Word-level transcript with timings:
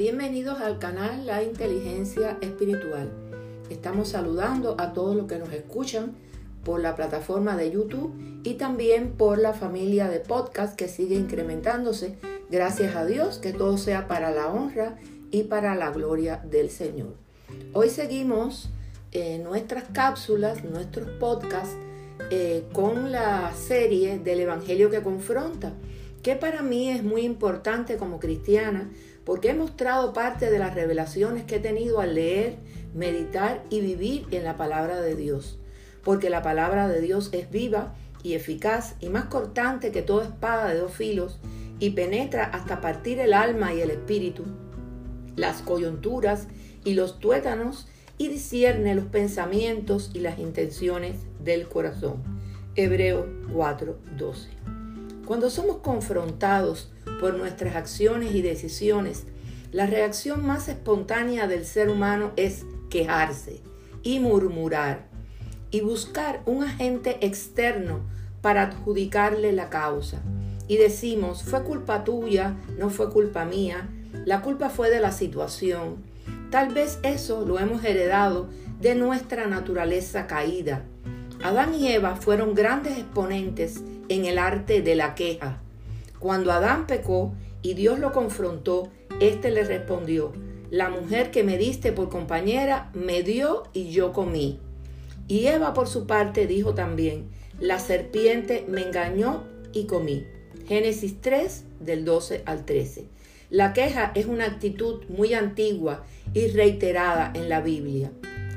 bienvenidos 0.00 0.62
al 0.62 0.78
canal 0.78 1.26
La 1.26 1.42
Inteligencia 1.42 2.38
Espiritual. 2.40 3.12
Estamos 3.68 4.08
saludando 4.08 4.74
a 4.78 4.94
todos 4.94 5.14
los 5.14 5.26
que 5.26 5.38
nos 5.38 5.52
escuchan 5.52 6.16
por 6.64 6.80
la 6.80 6.96
plataforma 6.96 7.54
de 7.54 7.70
YouTube 7.70 8.40
y 8.42 8.54
también 8.54 9.12
por 9.18 9.38
la 9.38 9.52
familia 9.52 10.08
de 10.08 10.20
podcast 10.20 10.74
que 10.74 10.88
sigue 10.88 11.16
incrementándose. 11.16 12.16
Gracias 12.48 12.96
a 12.96 13.04
Dios 13.04 13.36
que 13.36 13.52
todo 13.52 13.76
sea 13.76 14.08
para 14.08 14.30
la 14.30 14.46
honra 14.46 14.96
y 15.30 15.42
para 15.42 15.74
la 15.74 15.90
gloria 15.90 16.40
del 16.50 16.70
Señor. 16.70 17.14
Hoy 17.74 17.90
seguimos 17.90 18.70
en 19.12 19.44
nuestras 19.44 19.84
cápsulas, 19.92 20.64
nuestros 20.64 21.10
podcasts, 21.10 21.76
eh, 22.30 22.64
con 22.72 23.12
la 23.12 23.52
serie 23.54 24.18
del 24.18 24.40
Evangelio 24.40 24.88
que 24.88 25.02
confronta, 25.02 25.74
que 26.22 26.36
para 26.36 26.62
mí 26.62 26.88
es 26.88 27.04
muy 27.04 27.20
importante 27.20 27.98
como 27.98 28.18
cristiana 28.18 28.88
porque 29.24 29.50
he 29.50 29.54
mostrado 29.54 30.12
parte 30.12 30.50
de 30.50 30.58
las 30.58 30.74
revelaciones 30.74 31.44
que 31.44 31.56
he 31.56 31.60
tenido 31.60 32.00
al 32.00 32.14
leer, 32.14 32.56
meditar 32.94 33.62
y 33.70 33.80
vivir 33.80 34.26
en 34.30 34.44
la 34.44 34.56
palabra 34.56 35.00
de 35.00 35.14
Dios. 35.14 35.58
Porque 36.02 36.30
la 36.30 36.42
palabra 36.42 36.88
de 36.88 37.00
Dios 37.00 37.30
es 37.32 37.50
viva 37.50 37.94
y 38.22 38.34
eficaz 38.34 38.96
y 39.00 39.08
más 39.08 39.26
cortante 39.26 39.92
que 39.92 40.02
toda 40.02 40.24
espada 40.24 40.68
de 40.68 40.78
dos 40.78 40.92
filos 40.92 41.38
y 41.78 41.90
penetra 41.90 42.44
hasta 42.44 42.80
partir 42.80 43.18
el 43.20 43.32
alma 43.32 43.72
y 43.74 43.80
el 43.80 43.90
espíritu, 43.90 44.44
las 45.36 45.62
coyunturas 45.62 46.48
y 46.84 46.94
los 46.94 47.18
tuétanos 47.18 47.88
y 48.18 48.28
discierne 48.28 48.94
los 48.94 49.06
pensamientos 49.06 50.10
y 50.12 50.20
las 50.20 50.38
intenciones 50.38 51.16
del 51.42 51.68
corazón. 51.68 52.22
Hebreo 52.76 53.26
4:12. 53.52 54.69
Cuando 55.30 55.48
somos 55.48 55.76
confrontados 55.76 56.90
por 57.20 57.34
nuestras 57.34 57.76
acciones 57.76 58.34
y 58.34 58.42
decisiones, 58.42 59.26
la 59.70 59.86
reacción 59.86 60.44
más 60.44 60.66
espontánea 60.66 61.46
del 61.46 61.64
ser 61.64 61.88
humano 61.88 62.32
es 62.34 62.66
quejarse 62.90 63.60
y 64.02 64.18
murmurar 64.18 65.06
y 65.70 65.82
buscar 65.82 66.42
un 66.46 66.64
agente 66.64 67.24
externo 67.24 68.00
para 68.42 68.62
adjudicarle 68.62 69.52
la 69.52 69.70
causa. 69.70 70.20
Y 70.66 70.78
decimos, 70.78 71.44
fue 71.44 71.62
culpa 71.62 72.02
tuya, 72.02 72.56
no 72.76 72.90
fue 72.90 73.08
culpa 73.12 73.44
mía, 73.44 73.88
la 74.26 74.42
culpa 74.42 74.68
fue 74.68 74.90
de 74.90 74.98
la 74.98 75.12
situación. 75.12 75.98
Tal 76.50 76.74
vez 76.74 76.98
eso 77.04 77.46
lo 77.46 77.60
hemos 77.60 77.84
heredado 77.84 78.48
de 78.80 78.96
nuestra 78.96 79.46
naturaleza 79.46 80.26
caída. 80.26 80.82
Adán 81.42 81.74
y 81.74 81.88
Eva 81.88 82.16
fueron 82.16 82.54
grandes 82.54 82.98
exponentes 82.98 83.82
en 84.10 84.26
el 84.26 84.38
arte 84.38 84.82
de 84.82 84.94
la 84.94 85.14
queja. 85.14 85.62
Cuando 86.18 86.52
Adán 86.52 86.86
pecó 86.86 87.32
y 87.62 87.72
Dios 87.72 87.98
lo 87.98 88.12
confrontó, 88.12 88.90
éste 89.20 89.50
le 89.50 89.64
respondió, 89.64 90.32
la 90.70 90.90
mujer 90.90 91.30
que 91.30 91.42
me 91.42 91.56
diste 91.56 91.92
por 91.92 92.10
compañera 92.10 92.90
me 92.92 93.22
dio 93.22 93.62
y 93.72 93.90
yo 93.90 94.12
comí. 94.12 94.60
Y 95.28 95.46
Eva 95.46 95.72
por 95.72 95.88
su 95.88 96.06
parte 96.06 96.46
dijo 96.46 96.74
también, 96.74 97.30
la 97.58 97.78
serpiente 97.78 98.66
me 98.68 98.82
engañó 98.82 99.44
y 99.72 99.86
comí. 99.86 100.26
Génesis 100.68 101.22
3 101.22 101.64
del 101.80 102.04
12 102.04 102.42
al 102.44 102.66
13. 102.66 103.06
La 103.48 103.72
queja 103.72 104.12
es 104.14 104.26
una 104.26 104.44
actitud 104.44 105.04
muy 105.08 105.32
antigua 105.32 106.04
y 106.34 106.48
reiterada 106.48 107.32
en 107.34 107.48
la 107.48 107.62
Biblia. 107.62 108.12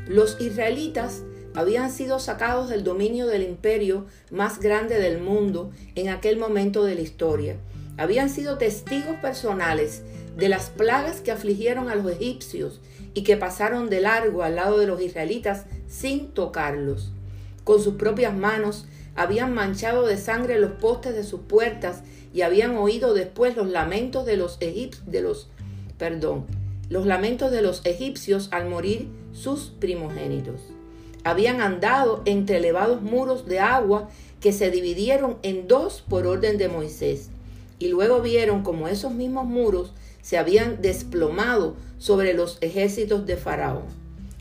Los 0.08 0.40
israelitas 0.42 1.24
habían 1.56 1.92
sido 1.92 2.20
sacados 2.20 2.70
del 2.70 2.84
dominio 2.84 3.28
del 3.28 3.44
imperio 3.44 4.06
más 4.32 4.60
grande 4.60 5.00
del 5.00 5.22
mundo 5.22 5.72
en 5.96 6.10
aquel 6.10 6.38
momento 6.38 6.84
de 6.84 6.96
la 6.96 7.02
historia. 7.02 7.58
Habían 7.98 8.30
sido 8.30 8.58
testigos 8.58 9.18
personales 9.18 10.02
de 10.36 10.50
las 10.50 10.72
plagas 10.72 11.22
que 11.22 11.32
afligieron 11.32 11.90
a 11.90 11.96
los 11.96 12.12
egipcios 12.12 12.82
y 13.14 13.24
que 13.24 13.38
pasaron 13.38 13.90
de 13.90 14.02
largo 14.02 14.42
al 14.42 14.56
lado 14.56 14.80
de 14.80 14.88
los 14.88 15.00
israelitas 15.00 15.66
sin 15.88 16.30
tocarlos. 16.32 17.12
Con 17.64 17.82
sus 17.82 17.96
propias 17.96 18.36
manos 18.36 18.88
habían 19.16 19.54
manchado 19.54 20.08
de 20.08 20.18
sangre 20.18 20.60
los 20.60 20.72
postes 20.72 21.14
de 21.14 21.24
sus 21.24 21.42
puertas 21.42 22.02
y 22.34 22.42
habían 22.42 22.76
oído 22.78 23.14
después 23.14 23.56
los 23.56 23.70
lamentos 23.70 24.26
de 24.26 24.38
los 24.38 24.58
egipcios, 24.60 25.06
de 25.06 25.22
los, 25.22 25.50
perdón, 26.00 26.48
los 26.90 27.06
lamentos 27.06 27.52
de 27.52 27.62
los 27.62 27.86
egipcios 27.86 28.50
al 28.52 28.68
morir 28.68 29.08
sus 29.34 29.72
primogénitos 29.80 30.73
habían 31.24 31.62
andado 31.62 32.22
entre 32.26 32.58
elevados 32.58 33.02
muros 33.02 33.46
de 33.46 33.60
agua 33.60 34.10
que 34.42 34.52
se 34.52 34.72
dividieron 34.72 35.38
en 35.44 35.68
dos 35.68 36.04
por 36.08 36.28
orden 36.28 36.58
de 36.58 36.68
Moisés. 36.68 37.30
Y 37.80 37.88
luego 37.88 38.22
vieron 38.22 38.64
como 38.64 38.88
esos 38.88 39.14
mismos 39.14 39.46
muros 39.46 39.94
se 40.22 40.38
habían 40.38 40.82
desplomado 40.82 41.76
sobre 41.98 42.34
los 42.34 42.58
ejércitos 42.62 43.26
de 43.26 43.38
Faraón. 43.38 43.84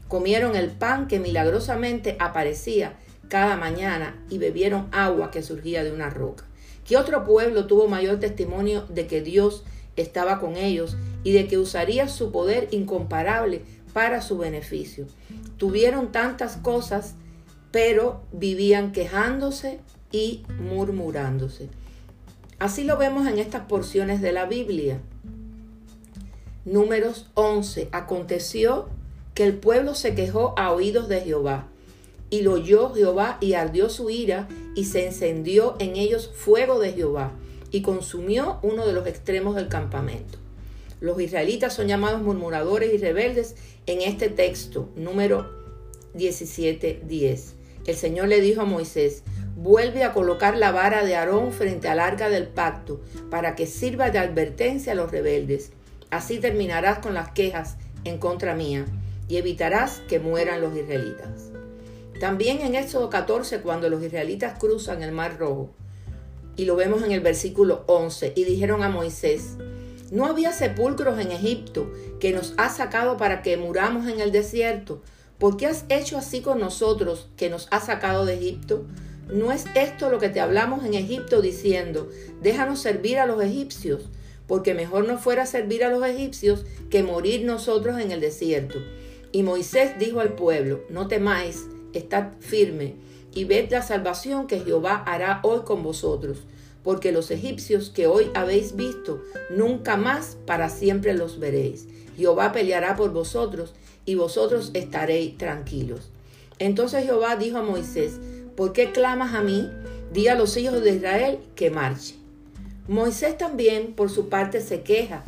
Comieron 0.09 0.56
el 0.56 0.70
pan 0.70 1.09
que 1.09 1.19
milagrosamente 1.19 2.16
aparecía 2.19 2.99
cada 3.28 3.56
mañana 3.56 4.22
y 4.28 4.38
bebieron 4.38 4.88
agua 4.93 5.31
que 5.31 5.43
surgía 5.43 5.84
de 5.84 5.93
una 5.93 6.10
roca. 6.10 6.44
¿Qué 6.87 6.97
otro 6.97 7.25
pueblo 7.25 7.66
tuvo 7.66 7.88
mayor 7.88 8.20
testimonio 8.20 8.84
de 8.88 9.06
que 9.06 9.22
Dios 9.22 9.64
estaba 9.97 10.41
con 10.41 10.56
ellos 10.56 10.97
y 11.25 11.32
de 11.32 11.47
que 11.47 11.59
usaría 11.59 12.09
su 12.09 12.32
poder 12.32 12.69
incomparable 12.72 13.62
para 13.92 14.22
su 14.22 14.38
beneficio? 14.38 15.06
tuvieron 15.62 16.10
tantas 16.10 16.56
cosas, 16.56 17.14
pero 17.70 18.22
vivían 18.32 18.91
quejándose 18.91 19.78
y 20.10 20.42
murmurándose. 20.60 21.69
Así 22.58 22.82
lo 22.82 22.97
vemos 22.97 23.28
en 23.28 23.38
estas 23.38 23.66
porciones 23.66 24.20
de 24.20 24.32
la 24.32 24.47
Biblia. 24.47 25.00
Números 26.64 27.31
11. 27.34 27.91
Aconteció 27.92 28.88
que 29.34 29.44
el 29.44 29.54
pueblo 29.54 29.94
se 29.94 30.16
quejó 30.16 30.54
a 30.58 30.72
oídos 30.72 31.08
de 31.08 31.20
Jehová. 31.20 31.69
Y 32.28 32.42
lo 32.42 32.54
oyó 32.54 32.92
Jehová 32.92 33.38
y 33.41 33.52
ardió 33.52 33.88
su 33.88 34.10
ira 34.10 34.48
y 34.75 34.86
se 34.86 35.06
encendió 35.06 35.76
en 35.78 35.94
ellos 35.94 36.28
fuego 36.34 36.81
de 36.81 36.92
Jehová 36.92 37.34
y 37.70 37.82
consumió 37.82 38.58
uno 38.62 38.84
de 38.84 38.94
los 38.94 39.06
extremos 39.06 39.54
del 39.54 39.69
campamento. 39.69 40.38
Los 41.02 41.20
israelitas 41.20 41.74
son 41.74 41.88
llamados 41.88 42.22
murmuradores 42.22 42.94
y 42.94 42.96
rebeldes 42.96 43.56
en 43.86 44.02
este 44.02 44.28
texto, 44.28 44.88
número 44.94 45.50
17:10. 46.14 47.54
El 47.86 47.96
Señor 47.96 48.28
le 48.28 48.40
dijo 48.40 48.60
a 48.60 48.66
Moisés, 48.66 49.24
vuelve 49.56 50.04
a 50.04 50.12
colocar 50.12 50.56
la 50.56 50.70
vara 50.70 51.04
de 51.04 51.16
Aarón 51.16 51.52
frente 51.52 51.88
al 51.88 51.98
arca 51.98 52.28
del 52.28 52.46
pacto, 52.46 53.00
para 53.30 53.56
que 53.56 53.66
sirva 53.66 54.10
de 54.10 54.20
advertencia 54.20 54.92
a 54.92 54.94
los 54.94 55.10
rebeldes. 55.10 55.72
Así 56.10 56.38
terminarás 56.38 57.00
con 57.00 57.14
las 57.14 57.32
quejas 57.32 57.78
en 58.04 58.19
contra 58.19 58.54
mía 58.54 58.86
y 59.26 59.38
evitarás 59.38 60.02
que 60.08 60.20
mueran 60.20 60.60
los 60.60 60.76
israelitas. 60.76 61.50
También 62.20 62.60
en 62.60 62.76
Éxodo 62.76 63.10
14, 63.10 63.60
cuando 63.62 63.90
los 63.90 64.04
israelitas 64.04 64.56
cruzan 64.56 65.02
el 65.02 65.10
Mar 65.10 65.36
Rojo, 65.36 65.74
y 66.54 66.64
lo 66.64 66.76
vemos 66.76 67.02
en 67.02 67.10
el 67.10 67.22
versículo 67.22 67.82
11, 67.88 68.34
y 68.36 68.44
dijeron 68.44 68.84
a 68.84 68.88
Moisés, 68.88 69.56
no 70.12 70.26
había 70.26 70.52
sepulcros 70.52 71.18
en 71.18 71.32
Egipto 71.32 71.90
que 72.20 72.32
nos 72.32 72.52
ha 72.58 72.68
sacado 72.68 73.16
para 73.16 73.40
que 73.40 73.56
muramos 73.56 74.06
en 74.06 74.20
el 74.20 74.30
desierto. 74.30 75.00
¿Por 75.38 75.56
qué 75.56 75.66
has 75.66 75.86
hecho 75.88 76.18
así 76.18 76.42
con 76.42 76.60
nosotros 76.60 77.30
que 77.38 77.48
nos 77.48 77.66
ha 77.70 77.80
sacado 77.80 78.26
de 78.26 78.34
Egipto? 78.34 78.84
¿No 79.32 79.52
es 79.52 79.64
esto 79.74 80.10
lo 80.10 80.18
que 80.18 80.28
te 80.28 80.40
hablamos 80.40 80.84
en 80.84 80.92
Egipto 80.92 81.40
diciendo, 81.40 82.10
déjanos 82.42 82.80
servir 82.80 83.18
a 83.18 83.26
los 83.26 83.42
egipcios? 83.42 84.10
Porque 84.46 84.74
mejor 84.74 85.06
no 85.06 85.16
fuera 85.16 85.46
servir 85.46 85.82
a 85.82 85.88
los 85.88 86.04
egipcios 86.04 86.66
que 86.90 87.02
morir 87.02 87.46
nosotros 87.46 87.98
en 87.98 88.12
el 88.12 88.20
desierto. 88.20 88.80
Y 89.32 89.42
Moisés 89.42 89.98
dijo 89.98 90.20
al 90.20 90.34
pueblo, 90.34 90.82
no 90.90 91.08
temáis, 91.08 91.64
estad 91.94 92.32
firme 92.40 92.96
y 93.34 93.44
ved 93.44 93.70
la 93.70 93.80
salvación 93.80 94.46
que 94.46 94.60
Jehová 94.60 95.02
hará 95.06 95.40
hoy 95.42 95.60
con 95.64 95.82
vosotros 95.82 96.44
porque 96.82 97.12
los 97.12 97.31
egipcios 97.31 97.90
que 97.90 98.06
hoy 98.06 98.31
habéis 98.34 98.76
visto, 98.76 99.23
nunca 99.50 99.96
más 99.96 100.37
para 100.46 100.69
siempre 100.69 101.14
los 101.14 101.38
veréis. 101.38 101.87
Jehová 102.17 102.52
peleará 102.52 102.96
por 102.96 103.12
vosotros 103.12 103.75
y 104.05 104.14
vosotros 104.17 104.70
estaréis 104.75 105.38
tranquilos. 105.38 106.11
Entonces 106.58 107.05
Jehová 107.05 107.37
dijo 107.37 107.58
a 107.58 107.62
Moisés, 107.62 108.19
¿por 108.56 108.73
qué 108.73 108.93
clamas 108.93 109.34
a 109.34 109.43
mí? 109.43 109.70
Di 110.12 110.29
a 110.29 110.34
los 110.34 110.56
hijos 110.56 110.82
de 110.82 110.94
Israel 110.94 111.38
que 111.55 111.70
marche. 111.70 112.17
Moisés 112.88 113.38
también 113.38 113.94
por 113.94 114.11
su 114.11 114.28
parte 114.28 114.61
se 114.61 114.82
queja 114.82 115.25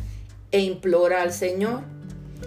e 0.51 0.59
implora 0.59 1.21
al 1.21 1.33
Señor. 1.33 1.81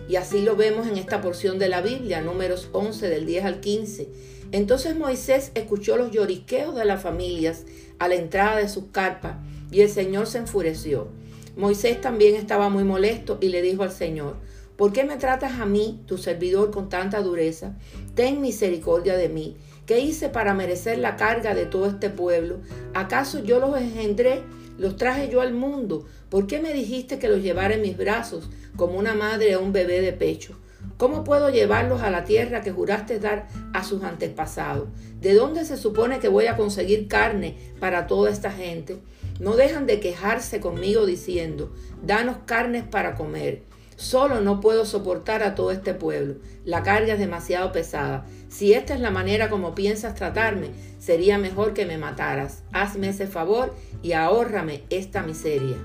Y 0.08 0.16
así 0.16 0.42
lo 0.42 0.54
vemos 0.54 0.86
en 0.86 0.96
esta 0.96 1.20
porción 1.20 1.58
de 1.58 1.68
la 1.68 1.80
Biblia, 1.80 2.20
números 2.20 2.68
11 2.72 3.08
del 3.08 3.26
10 3.26 3.44
al 3.44 3.60
15. 3.60 4.08
Entonces 4.52 4.96
Moisés 4.96 5.50
escuchó 5.54 5.96
los 5.96 6.10
lloriqueos 6.10 6.74
de 6.74 6.84
las 6.84 7.02
familias 7.02 7.64
a 7.98 8.08
la 8.08 8.14
entrada 8.14 8.56
de 8.56 8.68
su 8.68 8.90
carpa 8.90 9.38
y 9.70 9.80
el 9.80 9.88
Señor 9.88 10.26
se 10.26 10.38
enfureció. 10.38 11.08
Moisés 11.56 12.00
también 12.00 12.34
estaba 12.34 12.68
muy 12.68 12.84
molesto 12.84 13.38
y 13.40 13.48
le 13.48 13.62
dijo 13.62 13.82
al 13.82 13.90
Señor, 13.90 14.36
¿por 14.76 14.92
qué 14.92 15.04
me 15.04 15.16
tratas 15.16 15.60
a 15.60 15.66
mí, 15.66 16.00
tu 16.06 16.18
servidor, 16.18 16.70
con 16.70 16.88
tanta 16.88 17.20
dureza? 17.20 17.76
Ten 18.14 18.40
misericordia 18.40 19.16
de 19.16 19.28
mí, 19.28 19.56
¿Qué 19.88 20.00
hice 20.00 20.28
para 20.28 20.52
merecer 20.52 20.98
la 20.98 21.16
carga 21.16 21.54
de 21.54 21.64
todo 21.64 21.86
este 21.86 22.10
pueblo? 22.10 22.58
¿Acaso 22.92 23.42
yo 23.42 23.58
los 23.58 23.74
engendré? 23.80 24.42
¿Los 24.76 24.96
traje 24.96 25.30
yo 25.30 25.40
al 25.40 25.54
mundo? 25.54 26.04
¿Por 26.28 26.46
qué 26.46 26.60
me 26.60 26.74
dijiste 26.74 27.18
que 27.18 27.30
los 27.30 27.42
llevara 27.42 27.72
en 27.72 27.80
mis 27.80 27.96
brazos 27.96 28.50
como 28.76 28.98
una 28.98 29.14
madre 29.14 29.54
a 29.54 29.58
un 29.58 29.72
bebé 29.72 30.02
de 30.02 30.12
pecho? 30.12 30.58
¿Cómo 30.98 31.22
puedo 31.22 31.48
llevarlos 31.48 32.02
a 32.02 32.10
la 32.10 32.24
tierra 32.24 32.60
que 32.60 32.72
juraste 32.72 33.20
dar 33.20 33.46
a 33.72 33.84
sus 33.84 34.02
antepasados? 34.02 34.88
¿De 35.20 35.32
dónde 35.32 35.64
se 35.64 35.76
supone 35.76 36.18
que 36.18 36.26
voy 36.26 36.46
a 36.46 36.56
conseguir 36.56 37.06
carne 37.06 37.56
para 37.78 38.08
toda 38.08 38.32
esta 38.32 38.50
gente? 38.50 38.98
No 39.38 39.54
dejan 39.54 39.86
de 39.86 40.00
quejarse 40.00 40.58
conmigo 40.58 41.06
diciendo, 41.06 41.72
danos 42.02 42.38
carnes 42.46 42.82
para 42.82 43.14
comer. 43.14 43.62
Solo 43.94 44.40
no 44.40 44.60
puedo 44.60 44.84
soportar 44.84 45.44
a 45.44 45.54
todo 45.54 45.70
este 45.70 45.94
pueblo. 45.94 46.34
La 46.64 46.82
carga 46.82 47.12
es 47.12 47.20
demasiado 47.20 47.70
pesada. 47.70 48.26
Si 48.48 48.72
esta 48.72 48.92
es 48.92 49.00
la 49.00 49.12
manera 49.12 49.50
como 49.50 49.76
piensas 49.76 50.16
tratarme, 50.16 50.70
sería 50.98 51.38
mejor 51.38 51.74
que 51.74 51.86
me 51.86 51.96
mataras. 51.96 52.64
Hazme 52.72 53.10
ese 53.10 53.28
favor 53.28 53.72
y 54.02 54.12
ahórrame 54.14 54.82
esta 54.90 55.22
miseria. 55.22 55.76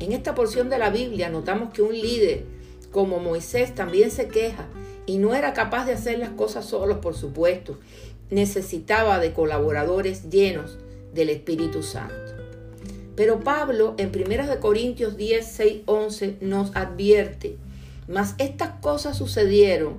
En 0.00 0.10
esta 0.10 0.34
porción 0.34 0.68
de 0.68 0.78
la 0.78 0.90
Biblia 0.90 1.28
notamos 1.28 1.72
que 1.72 1.82
un 1.82 1.92
líder 1.92 2.57
como 2.90 3.18
Moisés 3.18 3.74
también 3.74 4.10
se 4.10 4.28
queja 4.28 4.66
y 5.06 5.18
no 5.18 5.34
era 5.34 5.52
capaz 5.54 5.86
de 5.86 5.92
hacer 5.94 6.18
las 6.18 6.30
cosas 6.30 6.66
solos, 6.66 6.98
por 6.98 7.14
supuesto. 7.14 7.78
Necesitaba 8.30 9.18
de 9.18 9.32
colaboradores 9.32 10.28
llenos 10.28 10.78
del 11.14 11.30
Espíritu 11.30 11.82
Santo. 11.82 12.34
Pero 13.16 13.40
Pablo 13.40 13.94
en 13.96 14.12
1 14.14 14.60
Corintios 14.60 15.16
10, 15.16 15.46
6, 15.46 15.82
11 15.86 16.36
nos 16.40 16.76
advierte, 16.76 17.56
mas 18.06 18.34
estas 18.38 18.80
cosas 18.80 19.16
sucedieron 19.16 19.94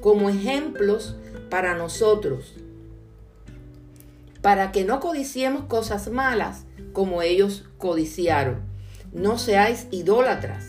como 0.00 0.30
ejemplos 0.30 1.16
para 1.50 1.74
nosotros, 1.76 2.54
para 4.40 4.72
que 4.72 4.84
no 4.84 5.00
codiciemos 5.00 5.64
cosas 5.64 6.10
malas 6.10 6.64
como 6.92 7.20
ellos 7.20 7.64
codiciaron. 7.78 8.62
No 9.12 9.38
seáis 9.38 9.86
idólatras, 9.90 10.68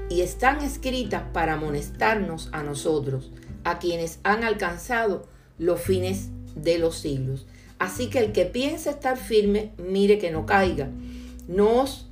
y 0.11 0.21
están 0.21 0.59
escritas 0.61 1.23
para 1.31 1.53
amonestarnos 1.53 2.49
a 2.51 2.63
nosotros 2.63 3.31
a 3.63 3.79
quienes 3.79 4.19
han 4.23 4.43
alcanzado 4.43 5.25
los 5.57 5.79
fines 5.79 6.27
de 6.53 6.79
los 6.79 6.97
siglos. 6.97 7.47
Así 7.79 8.09
que 8.09 8.19
el 8.19 8.33
que 8.33 8.43
piensa 8.45 8.89
estar 8.89 9.17
firme, 9.17 9.71
mire 9.77 10.19
que 10.19 10.29
no 10.29 10.45
caiga. 10.45 10.89
No 11.47 11.83
os 11.83 12.09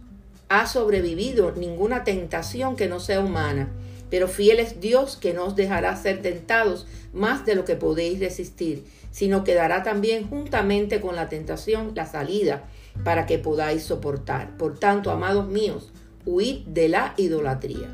ha 0.48 0.66
sobrevivido 0.66 1.52
ninguna 1.52 2.06
tentación 2.06 2.78
que 2.78 2.88
no 2.88 3.02
sea 3.02 3.20
humana, 3.20 3.68
pero 4.10 4.30
fiel 4.30 4.60
es 4.60 4.80
Dios 4.80 5.18
que 5.18 5.34
no 5.34 5.44
os 5.48 5.58
dejará 5.58 5.94
ser 5.98 6.22
tentados 6.22 6.88
más 7.12 7.46
de 7.46 7.56
lo 7.56 7.66
que 7.66 7.76
podéis 7.76 8.22
resistir, 8.22 8.86
sino 9.12 9.44
que 9.44 9.56
dará 9.56 9.84
también 9.84 10.30
juntamente 10.30 11.02
con 11.02 11.18
la 11.18 11.28
tentación 11.28 11.92
la 11.96 12.06
salida 12.06 12.64
para 13.04 13.26
que 13.26 13.40
podáis 13.40 13.84
soportar. 13.84 14.56
Por 14.56 14.80
tanto, 14.80 15.12
amados 15.12 15.48
míos, 15.48 15.92
huid 16.30 16.60
de 16.68 16.90
la 16.90 17.14
idolatría. 17.18 17.90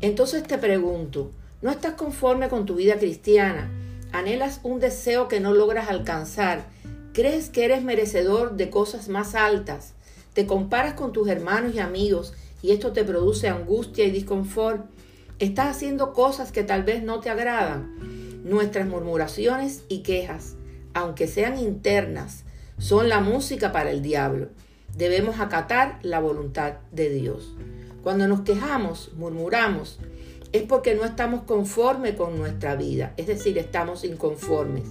Entonces 0.00 0.42
te 0.42 0.58
pregunto, 0.58 1.30
no 1.62 1.70
estás 1.70 1.94
conforme 1.94 2.48
con 2.48 2.66
tu 2.66 2.74
vida 2.74 2.98
cristiana. 2.98 3.70
Anhelas 4.12 4.60
un 4.62 4.80
deseo 4.80 5.28
que 5.28 5.40
no 5.40 5.54
logras 5.54 5.88
alcanzar. 5.88 6.66
Crees 7.14 7.48
que 7.48 7.64
eres 7.64 7.82
merecedor 7.82 8.56
de 8.56 8.68
cosas 8.68 9.08
más 9.08 9.34
altas. 9.34 9.94
Te 10.34 10.46
comparas 10.46 10.94
con 10.94 11.12
tus 11.12 11.28
hermanos 11.28 11.74
y 11.74 11.78
amigos 11.78 12.34
y 12.62 12.72
esto 12.72 12.92
te 12.92 13.04
produce 13.04 13.48
angustia 13.48 14.04
y 14.04 14.10
disconfort. 14.10 14.84
Estás 15.38 15.76
haciendo 15.76 16.12
cosas 16.12 16.52
que 16.52 16.64
tal 16.64 16.82
vez 16.82 17.02
no 17.02 17.20
te 17.20 17.30
agradan. 17.30 18.42
Nuestras 18.44 18.86
murmuraciones 18.86 19.84
y 19.88 20.02
quejas, 20.02 20.56
aunque 20.94 21.26
sean 21.26 21.58
internas, 21.58 22.44
son 22.78 23.08
la 23.08 23.20
música 23.20 23.72
para 23.72 23.90
el 23.90 24.02
diablo. 24.02 24.48
Debemos 24.96 25.40
acatar 25.40 25.98
la 26.02 26.20
voluntad 26.20 26.74
de 26.90 27.08
Dios. 27.08 27.54
Cuando 28.02 28.28
nos 28.28 28.42
quejamos, 28.42 29.12
murmuramos, 29.16 29.98
es 30.52 30.62
porque 30.64 30.94
no 30.94 31.04
estamos 31.04 31.44
conformes 31.44 32.14
con 32.14 32.36
nuestra 32.36 32.76
vida, 32.76 33.14
es 33.16 33.26
decir, 33.26 33.56
estamos 33.56 34.04
inconformes. 34.04 34.84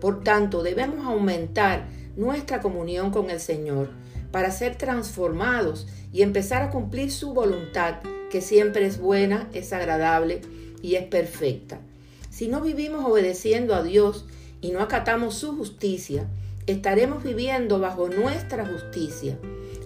Por 0.00 0.22
tanto, 0.22 0.62
debemos 0.62 1.06
aumentar 1.06 1.88
nuestra 2.16 2.60
comunión 2.60 3.10
con 3.10 3.30
el 3.30 3.40
Señor 3.40 3.90
para 4.30 4.50
ser 4.50 4.76
transformados 4.76 5.86
y 6.12 6.22
empezar 6.22 6.62
a 6.62 6.70
cumplir 6.70 7.10
su 7.10 7.32
voluntad, 7.32 7.96
que 8.30 8.42
siempre 8.42 8.84
es 8.84 9.00
buena, 9.00 9.48
es 9.54 9.72
agradable 9.72 10.42
y 10.82 10.96
es 10.96 11.04
perfecta. 11.04 11.80
Si 12.28 12.48
no 12.48 12.60
vivimos 12.60 13.04
obedeciendo 13.04 13.74
a 13.74 13.82
Dios 13.82 14.26
y 14.60 14.72
no 14.72 14.80
acatamos 14.80 15.34
su 15.34 15.56
justicia, 15.56 16.28
estaremos 16.72 17.24
viviendo 17.24 17.78
bajo 17.78 18.08
nuestra 18.08 18.66
justicia, 18.66 19.38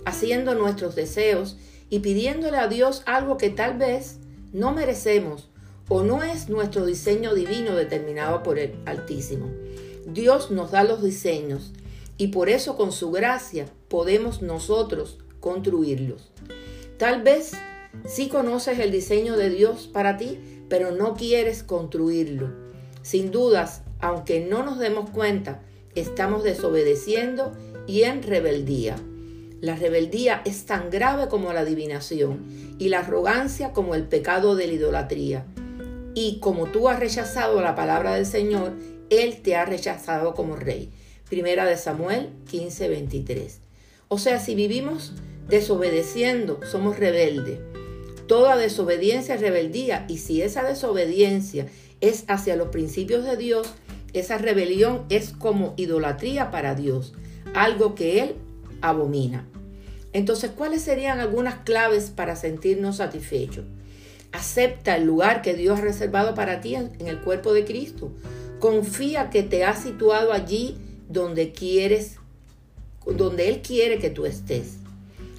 haciendo 0.04 0.54
nuestros 0.54 0.94
deseos 0.94 1.56
y 1.90 2.00
pidiéndole 2.00 2.56
a 2.56 2.68
Dios 2.68 3.02
algo 3.06 3.36
que 3.36 3.50
tal 3.50 3.78
vez 3.78 4.18
no 4.52 4.72
merecemos 4.72 5.48
o 5.88 6.02
no 6.02 6.22
es 6.22 6.48
nuestro 6.48 6.86
diseño 6.86 7.34
divino 7.34 7.74
determinado 7.74 8.42
por 8.42 8.58
el 8.58 8.74
Altísimo. 8.86 9.50
Dios 10.06 10.50
nos 10.50 10.70
da 10.70 10.84
los 10.84 11.02
diseños 11.02 11.72
y 12.16 12.28
por 12.28 12.48
eso 12.48 12.76
con 12.76 12.92
su 12.92 13.10
gracia 13.10 13.66
podemos 13.88 14.42
nosotros 14.42 15.18
construirlos. 15.40 16.30
Tal 16.98 17.22
vez 17.22 17.52
sí 18.06 18.28
conoces 18.28 18.78
el 18.78 18.90
diseño 18.90 19.36
de 19.36 19.50
Dios 19.50 19.86
para 19.86 20.16
ti, 20.16 20.38
pero 20.68 20.92
no 20.92 21.14
quieres 21.14 21.62
construirlo. 21.62 22.50
Sin 23.02 23.30
dudas, 23.30 23.82
aunque 24.00 24.40
no 24.40 24.64
nos 24.64 24.78
demos 24.78 25.10
cuenta, 25.10 25.62
estamos 25.94 26.44
desobedeciendo 26.44 27.52
y 27.86 28.02
en 28.02 28.22
rebeldía. 28.22 28.96
La 29.60 29.76
rebeldía 29.76 30.42
es 30.44 30.64
tan 30.66 30.90
grave 30.90 31.28
como 31.28 31.52
la 31.52 31.60
adivinación 31.60 32.76
y 32.78 32.88
la 32.88 33.00
arrogancia 33.00 33.72
como 33.72 33.94
el 33.94 34.04
pecado 34.04 34.56
de 34.56 34.66
la 34.66 34.72
idolatría. 34.72 35.46
Y 36.14 36.40
como 36.40 36.66
tú 36.66 36.88
has 36.88 36.98
rechazado 36.98 37.60
la 37.60 37.74
palabra 37.74 38.14
del 38.14 38.26
Señor, 38.26 38.72
Él 39.08 39.40
te 39.42 39.54
ha 39.56 39.64
rechazado 39.64 40.34
como 40.34 40.56
rey. 40.56 40.90
Primera 41.28 41.64
de 41.64 41.76
Samuel 41.76 42.30
15:23. 42.50 43.60
O 44.08 44.18
sea, 44.18 44.40
si 44.40 44.54
vivimos 44.54 45.12
desobedeciendo, 45.48 46.60
somos 46.70 46.98
rebeldes. 46.98 47.60
Toda 48.26 48.56
desobediencia 48.56 49.36
es 49.36 49.40
rebeldía 49.40 50.06
y 50.08 50.18
si 50.18 50.42
esa 50.42 50.62
desobediencia 50.62 51.66
es 52.00 52.24
hacia 52.28 52.56
los 52.56 52.68
principios 52.68 53.24
de 53.24 53.36
Dios, 53.36 53.68
esa 54.12 54.38
rebelión 54.38 55.04
es 55.08 55.30
como 55.30 55.74
idolatría 55.76 56.50
para 56.50 56.74
Dios, 56.74 57.14
algo 57.54 57.94
que 57.94 58.20
Él 58.22 58.34
abomina. 58.80 59.46
Entonces, 60.12 60.50
¿cuáles 60.50 60.82
serían 60.82 61.20
algunas 61.20 61.56
claves 61.60 62.10
para 62.10 62.36
sentirnos 62.36 62.96
satisfechos? 62.96 63.64
Acepta 64.32 64.96
el 64.96 65.04
lugar 65.04 65.42
que 65.42 65.54
Dios 65.54 65.78
ha 65.78 65.82
reservado 65.82 66.34
para 66.34 66.60
ti 66.60 66.74
en, 66.74 66.92
el 67.06 67.20
cuerpo 67.20 67.52
de 67.52 67.64
Cristo. 67.64 68.12
Confía 68.58 69.30
que 69.30 69.42
te 69.42 69.64
ha 69.64 69.74
situado 69.74 70.32
allí 70.32 70.76
donde 71.08 71.52
quieres, 71.52 72.16
donde 73.06 73.48
Él 73.48 73.62
quiere 73.62 73.98
que 73.98 74.10
tú 74.10 74.26
estés. 74.26 74.76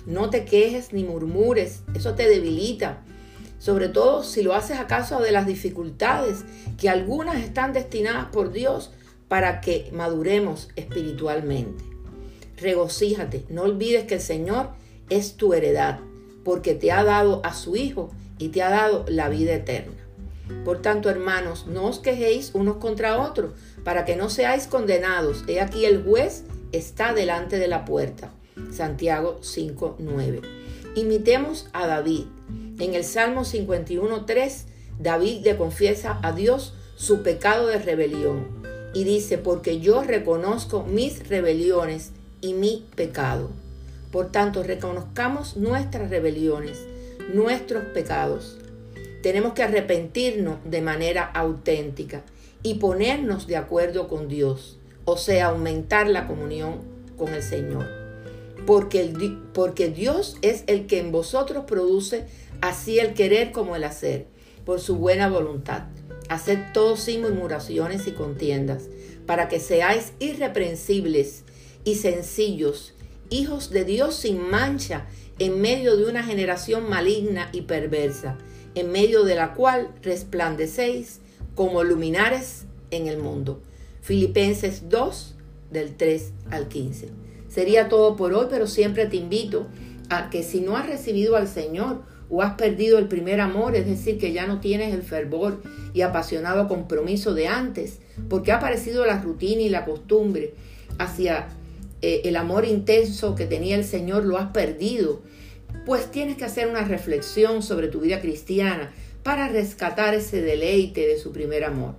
No 0.05 0.29
te 0.29 0.43
quejes 0.43 0.91
ni 0.91 1.03
murmures, 1.03 1.81
eso 1.95 2.13
te 2.15 2.27
debilita. 2.27 3.03
Sobre 3.63 3.87
todo 3.87 4.23
si 4.23 4.43
lo 4.43 4.53
haces 4.53 4.77
a 4.77 4.87
causa 4.87 5.21
de 5.21 5.31
las 5.31 5.47
dificultades 5.47 6.43
que 6.77 6.89
algunas 6.89 7.37
están 7.37 7.71
destinadas 7.71 8.25
por 8.25 8.51
Dios 8.51 8.91
para 9.27 9.61
que 9.61 9.89
maduremos 9.93 10.67
espiritualmente 10.75 11.93
regocíjate, 12.63 13.45
no 13.49 13.63
olvides 13.63 14.05
que 14.05 14.15
el 14.15 14.21
Señor 14.21 14.69
es 15.09 15.35
tu 15.35 15.53
heredad, 15.53 15.99
porque 16.43 16.73
te 16.73 16.91
ha 16.91 17.03
dado 17.03 17.41
a 17.43 17.53
su 17.53 17.75
Hijo 17.75 18.09
y 18.39 18.49
te 18.49 18.63
ha 18.63 18.69
dado 18.69 19.05
la 19.07 19.29
vida 19.29 19.53
eterna. 19.53 19.93
Por 20.65 20.81
tanto, 20.81 21.09
hermanos, 21.09 21.67
no 21.67 21.85
os 21.85 21.99
quejéis 21.99 22.51
unos 22.53 22.77
contra 22.77 23.21
otros, 23.21 23.53
para 23.83 24.05
que 24.05 24.15
no 24.15 24.29
seáis 24.29 24.67
condenados. 24.67 25.43
He 25.47 25.61
aquí 25.61 25.85
el 25.85 26.03
juez 26.03 26.45
está 26.71 27.13
delante 27.13 27.59
de 27.59 27.67
la 27.67 27.85
puerta. 27.85 28.31
Santiago 28.71 29.39
5:9. 29.41 30.41
Imitemos 30.95 31.69
a 31.73 31.87
David. 31.87 32.25
En 32.79 32.95
el 32.95 33.03
Salmo 33.03 33.43
51:3, 33.45 34.65
David 34.99 35.43
le 35.43 35.57
confiesa 35.57 36.19
a 36.23 36.31
Dios 36.31 36.73
su 36.95 37.21
pecado 37.21 37.67
de 37.67 37.77
rebelión 37.77 38.47
y 38.93 39.03
dice, 39.03 39.37
porque 39.37 39.79
yo 39.79 40.03
reconozco 40.03 40.83
mis 40.83 41.27
rebeliones 41.27 42.11
y 42.41 42.53
mi 42.53 42.85
pecado. 42.95 43.49
Por 44.11 44.31
tanto, 44.31 44.63
reconozcamos 44.63 45.57
nuestras 45.57 46.09
rebeliones, 46.09 46.85
nuestros 47.33 47.83
pecados. 47.85 48.57
Tenemos 49.23 49.53
que 49.53 49.63
arrepentirnos 49.63 50.57
de 50.65 50.81
manera 50.81 51.23
auténtica 51.23 52.23
y 52.61 52.75
ponernos 52.75 53.47
de 53.47 53.57
acuerdo 53.57 54.07
con 54.07 54.27
Dios, 54.27 54.77
o 55.05 55.17
sea, 55.17 55.47
aumentar 55.47 56.07
la 56.07 56.27
comunión 56.27 56.81
con 57.17 57.33
el 57.33 57.41
Señor. 57.41 57.87
Porque, 58.67 59.11
porque 59.53 59.89
Dios 59.89 60.37
es 60.41 60.63
el 60.67 60.85
que 60.85 60.99
en 60.99 61.11
vosotros 61.11 61.65
produce 61.65 62.25
así 62.63 62.97
el 62.97 63.13
querer 63.13 63.51
como 63.51 63.75
el 63.75 63.83
hacer, 63.83 64.25
por 64.63 64.79
su 64.79 64.95
buena 64.95 65.27
voluntad. 65.27 65.83
Haced 66.29 66.71
todo 66.73 66.95
sin 66.95 67.21
murmuraciones 67.21 68.07
y 68.07 68.13
contiendas, 68.13 68.85
para 69.25 69.49
que 69.49 69.59
seáis 69.59 70.13
irreprensibles 70.19 71.43
y 71.83 71.95
sencillos, 71.95 72.93
hijos 73.29 73.69
de 73.69 73.83
Dios 73.83 74.15
sin 74.15 74.49
mancha, 74.49 75.07
en 75.39 75.59
medio 75.59 75.97
de 75.97 76.05
una 76.05 76.23
generación 76.23 76.89
maligna 76.89 77.49
y 77.51 77.63
perversa, 77.63 78.37
en 78.75 78.93
medio 78.93 79.25
de 79.25 79.35
la 79.35 79.55
cual 79.55 79.89
resplandecéis 80.01 81.19
como 81.55 81.83
luminares 81.83 82.63
en 82.91 83.07
el 83.07 83.17
mundo. 83.17 83.61
Filipenses 84.01 84.87
2, 84.87 85.35
del 85.69 85.97
3 85.97 86.31
al 86.49 86.69
15. 86.69 87.09
Sería 87.49 87.89
todo 87.89 88.15
por 88.15 88.33
hoy, 88.33 88.47
pero 88.49 88.67
siempre 88.67 89.05
te 89.05 89.17
invito 89.17 89.67
a 90.09 90.29
que 90.29 90.43
si 90.43 90.61
no 90.61 90.77
has 90.77 90.87
recibido 90.87 91.35
al 91.35 91.49
Señor 91.49 92.12
o 92.35 92.41
has 92.41 92.55
perdido 92.55 92.97
el 92.97 93.07
primer 93.07 93.39
amor, 93.39 93.75
es 93.75 93.85
decir, 93.85 94.17
que 94.17 94.33
ya 94.33 94.47
no 94.47 94.59
tienes 94.59 94.91
el 94.91 95.03
fervor 95.03 95.61
y 95.93 96.01
apasionado 96.01 96.67
compromiso 96.67 97.35
de 97.35 97.47
antes, 97.47 97.99
porque 98.27 98.51
ha 98.51 98.55
aparecido 98.55 99.05
la 99.05 99.21
rutina 99.21 99.61
y 99.61 99.69
la 99.69 99.85
costumbre 99.85 100.55
hacia 100.97 101.49
eh, 102.01 102.21
el 102.25 102.35
amor 102.35 102.65
intenso 102.65 103.35
que 103.35 103.45
tenía 103.45 103.75
el 103.75 103.85
Señor, 103.85 104.25
lo 104.25 104.39
has 104.39 104.49
perdido, 104.49 105.21
pues 105.85 106.09
tienes 106.09 106.35
que 106.35 106.45
hacer 106.45 106.67
una 106.67 106.83
reflexión 106.83 107.61
sobre 107.61 107.87
tu 107.87 107.99
vida 107.99 108.19
cristiana 108.19 108.91
para 109.21 109.47
rescatar 109.47 110.15
ese 110.15 110.41
deleite 110.41 111.05
de 111.05 111.19
su 111.19 111.31
primer 111.31 111.63
amor. 111.63 111.93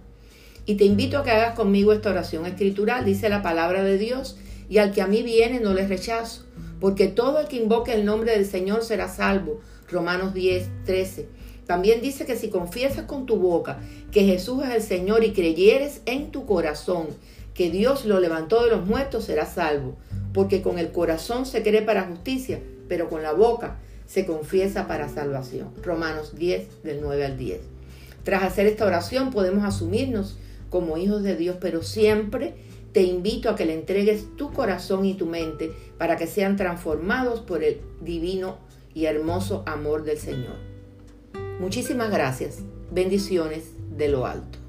Y 0.67 0.75
te 0.75 0.85
invito 0.85 1.19
a 1.19 1.23
que 1.23 1.31
hagas 1.31 1.55
conmigo 1.55 1.93
esta 1.93 2.11
oración 2.11 2.45
escritural, 2.45 3.05
dice 3.05 3.29
la 3.29 3.43
palabra 3.43 3.85
de 3.85 3.99
Dios, 3.99 4.37
y 4.69 4.79
al 4.79 4.91
que 4.91 5.01
a 5.01 5.07
mí 5.07 5.23
viene 5.23 5.61
no 5.61 5.75
le 5.75 5.87
rechazo, 5.87 6.43
porque 6.81 7.07
todo 7.07 7.39
el 7.39 7.47
que 7.47 7.57
invoque 7.57 7.95
el 7.95 8.05
nombre 8.05 8.33
del 8.33 8.47
Señor 8.47 8.83
será 8.83 9.09
salvo. 9.09 9.61
Romanos 9.95 10.35
10, 10.35 10.69
13. 10.85 11.29
También 11.67 12.03
dice 12.03 12.27
que 12.27 12.37
si 12.37 12.51
confiesas 12.51 13.07
con 13.07 13.25
tu 13.25 13.37
boca 13.37 13.79
que 14.11 14.25
Jesús 14.25 14.65
es 14.65 14.75
el 14.75 14.83
Señor 14.83 15.25
y 15.25 15.33
creyeres 15.33 16.03
en 16.05 16.31
tu 16.31 16.45
corazón 16.45 17.07
que 17.55 17.71
Dios 17.71 18.05
lo 18.05 18.21
levantó 18.21 18.65
de 18.65 18.71
los 18.71 18.85
muertos, 18.85 19.25
serás 19.25 19.55
salvo, 19.55 19.97
porque 20.35 20.61
con 20.61 20.79
el 20.79 20.91
corazón 20.91 21.47
se 21.47 21.63
cree 21.63 21.83
para 21.83 22.05
justicia, 22.05 22.61
pero 22.89 23.09
con 23.09 23.23
la 23.23 23.33
boca 23.33 23.79
se 24.07 24.27
confiesa 24.27 24.87
para 24.89 25.09
salvación. 25.09 25.71
Romanos 25.83 26.35
10, 26.37 26.83
del 26.83 27.01
9 27.01 27.25
al 27.25 27.39
10. 27.39 27.61
Tras 28.25 28.43
hacer 28.43 28.67
esta 28.67 28.87
oración 28.87 29.31
podemos 29.31 29.65
asumirnos 29.65 30.37
como 30.69 30.99
hijos 30.99 31.23
de 31.23 31.37
Dios, 31.37 31.57
pero 31.61 31.83
siempre 31.83 32.55
te 32.93 33.03
invito 33.03 33.49
a 33.49 33.57
que 33.57 33.65
le 33.65 33.75
entregues 33.75 34.37
tu 34.37 34.53
corazón 34.53 35.05
y 35.05 35.15
tu 35.15 35.27
mente 35.27 35.73
para 35.99 36.17
que 36.17 36.27
sean 36.27 36.57
transformados 36.57 37.41
por 37.41 37.63
el 37.63 37.81
divino 38.01 38.59
y 38.95 39.07
hermoso 39.07 39.63
amor 39.67 40.05
del 40.05 40.19
Señor. 40.19 40.57
Muchísimas 41.61 42.11
gracias. 42.11 42.61
Bendiciones 42.91 43.65
de 43.97 44.09
lo 44.09 44.27
alto. 44.27 44.64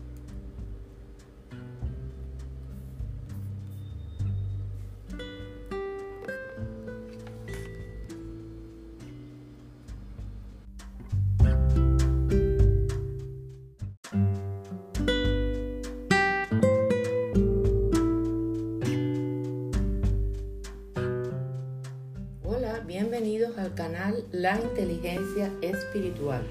Espiritual. 25.35 26.43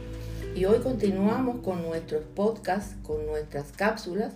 Y 0.55 0.67
hoy 0.67 0.81
continuamos 0.81 1.63
con 1.65 1.83
nuestros 1.83 2.23
podcasts, 2.23 2.97
con 3.03 3.25
nuestras 3.25 3.73
cápsulas. 3.73 4.35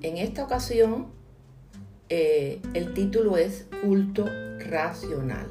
En 0.00 0.16
esta 0.16 0.42
ocasión, 0.42 1.08
eh, 2.08 2.62
el 2.72 2.94
título 2.94 3.36
es 3.36 3.66
Culto 3.82 4.24
Racional. 4.58 5.46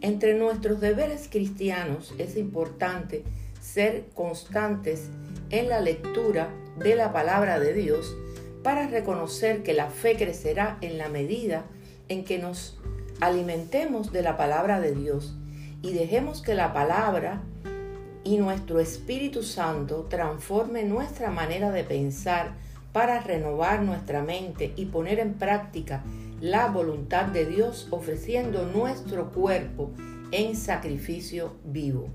Entre 0.00 0.38
nuestros 0.38 0.80
deberes 0.80 1.28
cristianos 1.30 2.14
es 2.16 2.34
importante 2.38 3.24
ser 3.60 4.06
constantes 4.14 5.10
en 5.50 5.68
la 5.68 5.80
lectura 5.80 6.48
de 6.78 6.94
la 6.94 7.12
palabra 7.12 7.60
de 7.60 7.74
Dios 7.74 8.16
para 8.62 8.88
reconocer 8.88 9.62
que 9.62 9.74
la 9.74 9.90
fe 9.90 10.16
crecerá 10.16 10.78
en 10.80 10.96
la 10.96 11.10
medida 11.10 11.66
en 12.08 12.24
que 12.24 12.38
nos 12.38 12.78
alimentemos 13.20 14.12
de 14.12 14.22
la 14.22 14.38
palabra 14.38 14.80
de 14.80 14.94
Dios 14.94 15.34
y 15.82 15.92
dejemos 15.92 16.42
que 16.42 16.54
la 16.54 16.72
palabra 16.72 17.42
y 18.24 18.38
nuestro 18.38 18.80
Espíritu 18.80 19.42
Santo 19.42 20.06
transforme 20.08 20.82
nuestra 20.84 21.30
manera 21.30 21.70
de 21.70 21.84
pensar 21.84 22.54
para 22.92 23.20
renovar 23.20 23.82
nuestra 23.82 24.22
mente 24.22 24.72
y 24.74 24.86
poner 24.86 25.20
en 25.20 25.34
práctica 25.34 26.02
la 26.40 26.66
voluntad 26.66 27.26
de 27.26 27.46
Dios 27.46 27.88
ofreciendo 27.90 28.66
nuestro 28.66 29.30
cuerpo 29.30 29.90
en 30.32 30.56
sacrificio 30.56 31.54
vivo. 31.64 32.08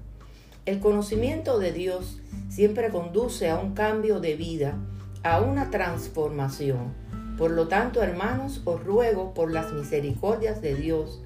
El 0.65 0.79
conocimiento 0.79 1.59
de 1.59 1.71
Dios 1.71 2.19
siempre 2.49 2.89
conduce 2.89 3.49
a 3.49 3.57
un 3.57 3.73
cambio 3.73 4.19
de 4.19 4.35
vida, 4.35 4.77
a 5.23 5.41
una 5.41 5.71
transformación. 5.71 6.93
Por 7.37 7.51
lo 7.51 7.67
tanto, 7.67 8.03
hermanos, 8.03 8.61
os 8.65 8.83
ruego 8.83 9.33
por 9.33 9.51
las 9.51 9.71
misericordias 9.71 10.61
de 10.61 10.75
Dios 10.75 11.21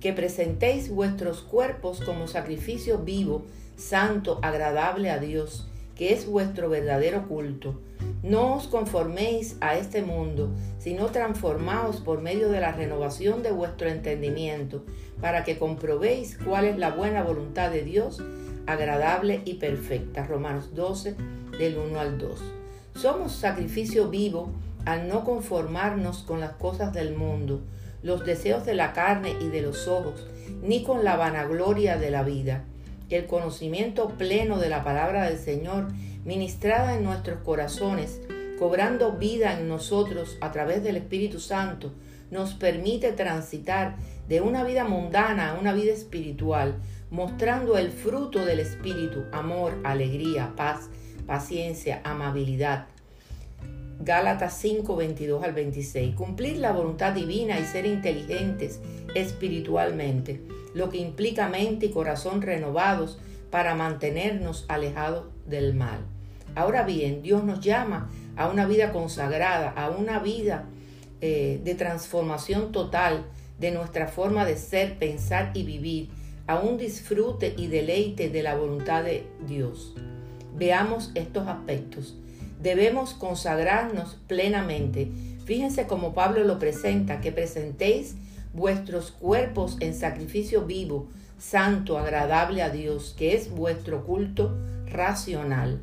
que 0.00 0.12
presentéis 0.12 0.90
vuestros 0.90 1.40
cuerpos 1.40 2.00
como 2.00 2.28
sacrificio 2.28 2.98
vivo, 2.98 3.44
santo, 3.76 4.38
agradable 4.42 5.10
a 5.10 5.18
Dios, 5.18 5.68
que 5.96 6.12
es 6.12 6.26
vuestro 6.26 6.68
verdadero 6.68 7.26
culto. 7.26 7.80
No 8.22 8.54
os 8.54 8.68
conforméis 8.68 9.56
a 9.60 9.76
este 9.76 10.02
mundo, 10.02 10.50
sino 10.78 11.06
transformaos 11.06 11.96
por 11.96 12.20
medio 12.20 12.48
de 12.48 12.60
la 12.60 12.72
renovación 12.72 13.42
de 13.42 13.50
vuestro 13.50 13.88
entendimiento, 13.88 14.84
para 15.20 15.42
que 15.42 15.58
comprobéis 15.58 16.38
cuál 16.44 16.66
es 16.66 16.78
la 16.78 16.90
buena 16.90 17.22
voluntad 17.22 17.70
de 17.70 17.82
Dios, 17.82 18.22
agradable 18.66 19.42
y 19.44 19.54
perfecta. 19.54 20.24
Romanos 20.24 20.74
12, 20.74 21.16
del 21.58 21.78
1 21.78 21.98
al 21.98 22.18
2. 22.18 22.40
Somos 22.94 23.32
sacrificio 23.32 24.08
vivo 24.08 24.50
al 24.84 25.08
no 25.08 25.24
conformarnos 25.24 26.18
con 26.18 26.40
las 26.40 26.52
cosas 26.52 26.92
del 26.92 27.16
mundo, 27.16 27.60
los 28.02 28.24
deseos 28.24 28.64
de 28.64 28.74
la 28.74 28.92
carne 28.92 29.34
y 29.40 29.48
de 29.48 29.62
los 29.62 29.88
ojos, 29.88 30.26
ni 30.62 30.82
con 30.82 31.04
la 31.04 31.16
vanagloria 31.16 31.96
de 31.96 32.10
la 32.10 32.22
vida. 32.22 32.64
El 33.10 33.26
conocimiento 33.26 34.08
pleno 34.18 34.58
de 34.58 34.68
la 34.68 34.84
palabra 34.84 35.24
del 35.24 35.38
Señor, 35.38 35.88
ministrada 36.24 36.94
en 36.94 37.04
nuestros 37.04 37.40
corazones, 37.40 38.20
cobrando 38.58 39.12
vida 39.12 39.58
en 39.58 39.68
nosotros 39.68 40.36
a 40.40 40.52
través 40.52 40.82
del 40.82 40.96
Espíritu 40.96 41.40
Santo, 41.40 41.92
nos 42.30 42.54
permite 42.54 43.12
transitar 43.12 43.96
de 44.28 44.40
una 44.40 44.64
vida 44.64 44.84
mundana 44.84 45.50
a 45.50 45.58
una 45.58 45.72
vida 45.72 45.92
espiritual, 45.92 46.76
mostrando 47.10 47.78
el 47.78 47.90
fruto 47.90 48.44
del 48.44 48.60
Espíritu, 48.60 49.24
amor, 49.32 49.78
alegría, 49.84 50.52
paz, 50.54 50.90
paciencia, 51.26 52.02
amabilidad, 52.04 52.86
Gálatas 54.00 54.56
5, 54.58 54.94
22 54.94 55.42
al 55.42 55.52
26. 55.52 56.14
Cumplir 56.14 56.58
la 56.58 56.70
voluntad 56.70 57.12
divina 57.12 57.58
y 57.58 57.64
ser 57.64 57.84
inteligentes 57.84 58.80
espiritualmente, 59.14 60.40
lo 60.74 60.88
que 60.88 60.98
implica 60.98 61.48
mente 61.48 61.86
y 61.86 61.90
corazón 61.90 62.40
renovados 62.40 63.18
para 63.50 63.74
mantenernos 63.74 64.66
alejados 64.68 65.24
del 65.46 65.74
mal. 65.74 65.98
Ahora 66.54 66.84
bien, 66.84 67.22
Dios 67.22 67.42
nos 67.42 67.60
llama 67.60 68.08
a 68.36 68.48
una 68.48 68.66
vida 68.66 68.92
consagrada, 68.92 69.70
a 69.70 69.90
una 69.90 70.20
vida 70.20 70.66
eh, 71.20 71.60
de 71.64 71.74
transformación 71.74 72.70
total 72.70 73.24
de 73.58 73.72
nuestra 73.72 74.06
forma 74.06 74.44
de 74.44 74.56
ser, 74.56 74.96
pensar 74.98 75.50
y 75.54 75.64
vivir, 75.64 76.10
a 76.46 76.60
un 76.60 76.78
disfrute 76.78 77.52
y 77.56 77.66
deleite 77.66 78.28
de 78.30 78.42
la 78.44 78.54
voluntad 78.54 79.02
de 79.02 79.24
Dios. 79.46 79.96
Veamos 80.56 81.10
estos 81.14 81.48
aspectos 81.48 82.14
debemos 82.60 83.14
consagrarnos 83.14 84.16
plenamente. 84.26 85.10
Fíjense 85.44 85.86
como 85.86 86.14
Pablo 86.14 86.44
lo 86.44 86.58
presenta, 86.58 87.20
que 87.20 87.32
presentéis 87.32 88.16
vuestros 88.52 89.10
cuerpos 89.12 89.76
en 89.80 89.94
sacrificio 89.94 90.64
vivo, 90.64 91.08
santo, 91.38 91.98
agradable 91.98 92.62
a 92.62 92.70
Dios, 92.70 93.14
que 93.16 93.34
es 93.34 93.50
vuestro 93.50 94.04
culto 94.04 94.56
racional. 94.86 95.80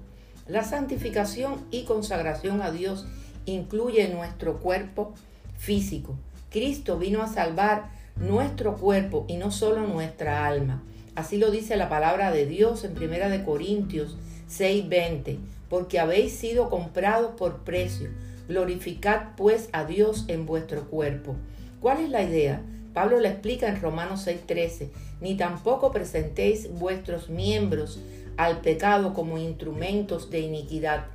La 0.48 0.64
santificación 0.64 1.66
y 1.72 1.86
consagración 1.86 2.62
a 2.62 2.72
Dios 2.72 3.08
incluye 3.46 4.08
nuestro 4.10 4.60
cuerpo 4.60 5.14
físico. 5.58 6.16
Cristo 6.52 6.98
vino 6.98 7.24
a 7.24 7.28
salvar 7.28 7.90
nuestro 8.16 8.78
cuerpo 8.78 9.26
y 9.28 9.38
no 9.38 9.52
solo 9.52 9.88
nuestra 9.88 10.46
alma. 10.46 10.84
Así 11.16 11.38
lo 11.38 11.50
dice 11.50 11.78
la 11.78 11.90
palabra 11.90 12.32
de 12.32 12.46
Dios 12.46 12.84
en 12.84 12.92
1 12.92 13.30
de 13.30 13.44
Corintios 13.44 14.18
6:20, 14.50 15.40
porque 15.70 16.00
habéis 16.00 16.34
sido 16.34 16.70
comprados 16.70 17.32
por 17.38 17.64
precio. 17.64 18.10
Glorificad 18.48 19.36
pues 19.36 19.70
a 19.72 19.86
Dios 19.86 20.26
en 20.28 20.46
vuestro 20.46 20.88
cuerpo. 20.90 21.36
¿Cuál 21.82 22.00
es 22.02 22.10
la 22.10 22.24
idea? 22.24 22.62
Pablo 22.94 23.20
le 23.20 23.30
explica 23.30 23.68
en 23.68 23.82
Romanos 23.82 24.26
6:13, 24.26 24.90
ni 25.20 25.36
tampoco 25.36 25.92
presentéis 25.92 26.72
vuestros 26.72 27.30
miembros 27.30 28.00
al 28.38 28.62
pecado 28.62 29.14
como 29.14 29.38
instrumentos 29.38 30.30
de 30.30 30.40
iniquidad, 30.40 31.06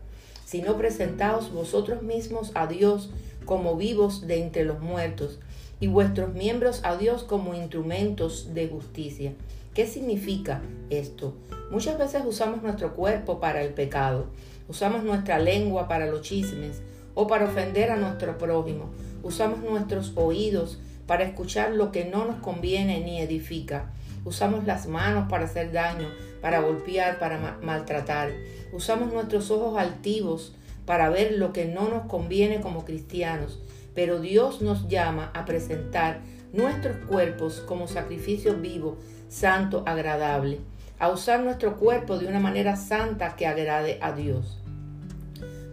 sino 0.44 0.76
presentaos 0.76 1.52
vosotros 1.52 2.02
mismos 2.02 2.52
a 2.54 2.66
Dios 2.66 3.10
como 3.44 3.76
vivos 3.76 4.26
de 4.26 4.42
entre 4.42 4.64
los 4.64 4.80
muertos, 4.80 5.38
y 5.80 5.86
vuestros 5.86 6.34
miembros 6.34 6.80
a 6.84 6.96
Dios 6.96 7.24
como 7.24 7.54
instrumentos 7.54 8.52
de 8.52 8.68
justicia. 8.68 9.32
¿Qué 9.74 9.86
significa 9.86 10.62
esto? 10.90 11.36
Muchas 11.70 11.96
veces 11.96 12.22
usamos 12.26 12.60
nuestro 12.60 12.92
cuerpo 12.94 13.38
para 13.38 13.62
el 13.62 13.72
pecado, 13.72 14.26
usamos 14.68 15.04
nuestra 15.04 15.38
lengua 15.38 15.86
para 15.86 16.06
los 16.06 16.22
chismes 16.22 16.82
o 17.14 17.28
para 17.28 17.44
ofender 17.44 17.92
a 17.92 17.96
nuestro 17.96 18.36
prójimo, 18.36 18.90
usamos 19.22 19.60
nuestros 19.60 20.12
oídos 20.16 20.80
para 21.06 21.22
escuchar 21.22 21.70
lo 21.70 21.92
que 21.92 22.04
no 22.04 22.24
nos 22.24 22.40
conviene 22.40 22.98
ni 23.00 23.20
edifica, 23.20 23.92
usamos 24.24 24.64
las 24.64 24.88
manos 24.88 25.28
para 25.30 25.44
hacer 25.44 25.70
daño, 25.70 26.08
para 26.42 26.58
golpear, 26.58 27.20
para 27.20 27.58
maltratar, 27.62 28.32
usamos 28.72 29.12
nuestros 29.12 29.52
ojos 29.52 29.78
altivos 29.78 30.52
para 30.84 31.10
ver 31.10 31.34
lo 31.38 31.52
que 31.52 31.66
no 31.66 31.88
nos 31.88 32.06
conviene 32.06 32.60
como 32.60 32.84
cristianos, 32.84 33.60
pero 33.94 34.20
Dios 34.20 34.62
nos 34.62 34.88
llama 34.88 35.30
a 35.32 35.44
presentar 35.44 36.22
nuestros 36.52 36.96
cuerpos 37.06 37.62
como 37.66 37.86
sacrificio 37.86 38.54
vivo, 38.54 38.98
santo, 39.30 39.84
agradable, 39.86 40.58
a 40.98 41.08
usar 41.08 41.40
nuestro 41.40 41.78
cuerpo 41.78 42.18
de 42.18 42.26
una 42.26 42.40
manera 42.40 42.76
santa 42.76 43.36
que 43.36 43.46
agrade 43.46 43.98
a 44.02 44.12
Dios. 44.12 44.58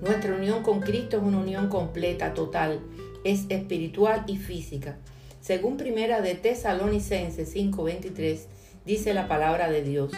Nuestra 0.02 0.36
unión 0.36 0.62
con 0.62 0.80
Cristo 0.80 1.18
es 1.18 1.24
una 1.24 1.40
unión 1.40 1.68
completa, 1.68 2.34
total, 2.34 2.80
es 3.24 3.46
espiritual 3.50 4.24
y 4.28 4.38
física. 4.38 4.98
Según 5.42 5.76
primera 5.76 6.22
de 6.22 6.36
Tesalonicenses 6.36 7.52
5:23 7.54 8.48
dice 8.86 9.14
la 9.14 9.28
palabra 9.28 9.70
de 9.70 9.82
Dios, 9.82 10.12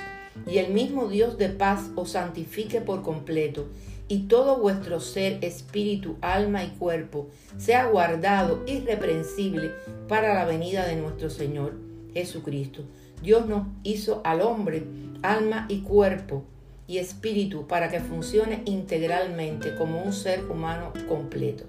y 0.45 0.57
el 0.57 0.73
mismo 0.73 1.07
Dios 1.07 1.37
de 1.37 1.49
paz 1.49 1.89
os 1.95 2.11
santifique 2.11 2.81
por 2.81 3.03
completo, 3.03 3.67
y 4.09 4.27
todo 4.27 4.59
vuestro 4.59 4.99
ser, 4.99 5.43
espíritu, 5.45 6.17
alma 6.21 6.63
y 6.65 6.69
cuerpo 6.71 7.29
sea 7.57 7.85
guardado 7.85 8.63
irreprensible 8.67 9.71
para 10.09 10.33
la 10.33 10.45
venida 10.45 10.85
de 10.85 10.97
nuestro 10.97 11.29
Señor 11.29 11.77
Jesucristo. 12.13 12.83
Dios 13.21 13.45
nos 13.47 13.67
hizo 13.83 14.21
al 14.23 14.41
hombre, 14.41 14.83
alma 15.21 15.65
y 15.69 15.81
cuerpo 15.81 16.43
y 16.87 16.97
espíritu 16.97 17.67
para 17.67 17.89
que 17.89 17.99
funcione 17.99 18.61
integralmente 18.65 19.75
como 19.75 20.01
un 20.01 20.13
ser 20.13 20.45
humano 20.49 20.93
completo. 21.07 21.65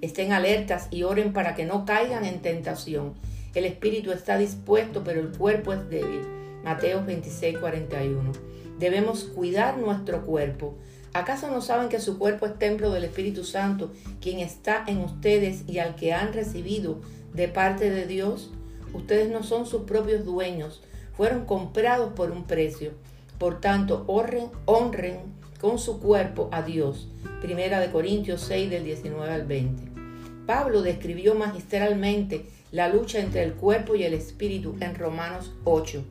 Estén 0.00 0.32
alertas 0.32 0.88
y 0.90 1.02
oren 1.02 1.32
para 1.32 1.54
que 1.54 1.64
no 1.64 1.84
caigan 1.84 2.24
en 2.24 2.40
tentación. 2.40 3.14
El 3.54 3.64
espíritu 3.64 4.12
está 4.12 4.38
dispuesto, 4.38 5.02
pero 5.04 5.20
el 5.20 5.36
cuerpo 5.36 5.72
es 5.72 5.88
débil. 5.88 6.22
Mateo 6.64 7.04
26, 7.04 7.58
41. 7.58 8.32
Debemos 8.78 9.24
cuidar 9.24 9.78
nuestro 9.78 10.24
cuerpo 10.24 10.74
¿Acaso 11.14 11.48
no 11.48 11.60
saben 11.60 11.88
que 11.88 12.00
su 12.00 12.18
cuerpo 12.18 12.44
es 12.44 12.58
templo 12.58 12.90
del 12.90 13.04
Espíritu 13.04 13.44
Santo, 13.44 13.92
quien 14.20 14.40
está 14.40 14.82
en 14.88 14.98
ustedes 14.98 15.62
y 15.68 15.78
al 15.78 15.94
que 15.94 16.12
han 16.12 16.32
recibido 16.32 17.00
de 17.32 17.46
parte 17.46 17.88
de 17.88 18.06
Dios? 18.06 18.50
Ustedes 18.94 19.30
no 19.30 19.42
son 19.42 19.66
sus 19.66 19.82
propios 19.82 20.24
dueños, 20.24 20.82
fueron 21.16 21.44
comprados 21.44 22.12
por 22.14 22.30
un 22.30 22.44
precio. 22.44 22.92
Por 23.38 23.60
tanto, 23.60 24.04
honren, 24.06 24.48
honren 24.64 25.18
con 25.60 25.78
su 25.78 26.00
cuerpo 26.00 26.48
a 26.52 26.62
Dios. 26.62 27.08
Primera 27.42 27.80
de 27.80 27.90
Corintios 27.90 28.40
6 28.42 28.70
del 28.70 28.84
19 28.84 29.30
al 29.32 29.46
20. 29.46 29.82
Pablo 30.46 30.82
describió 30.82 31.34
magistralmente 31.34 32.46
la 32.70 32.88
lucha 32.88 33.20
entre 33.20 33.42
el 33.42 33.54
cuerpo 33.54 33.94
y 33.94 34.04
el 34.04 34.14
espíritu 34.14 34.76
en 34.80 34.94
Romanos 34.94 35.52
8 35.64 36.04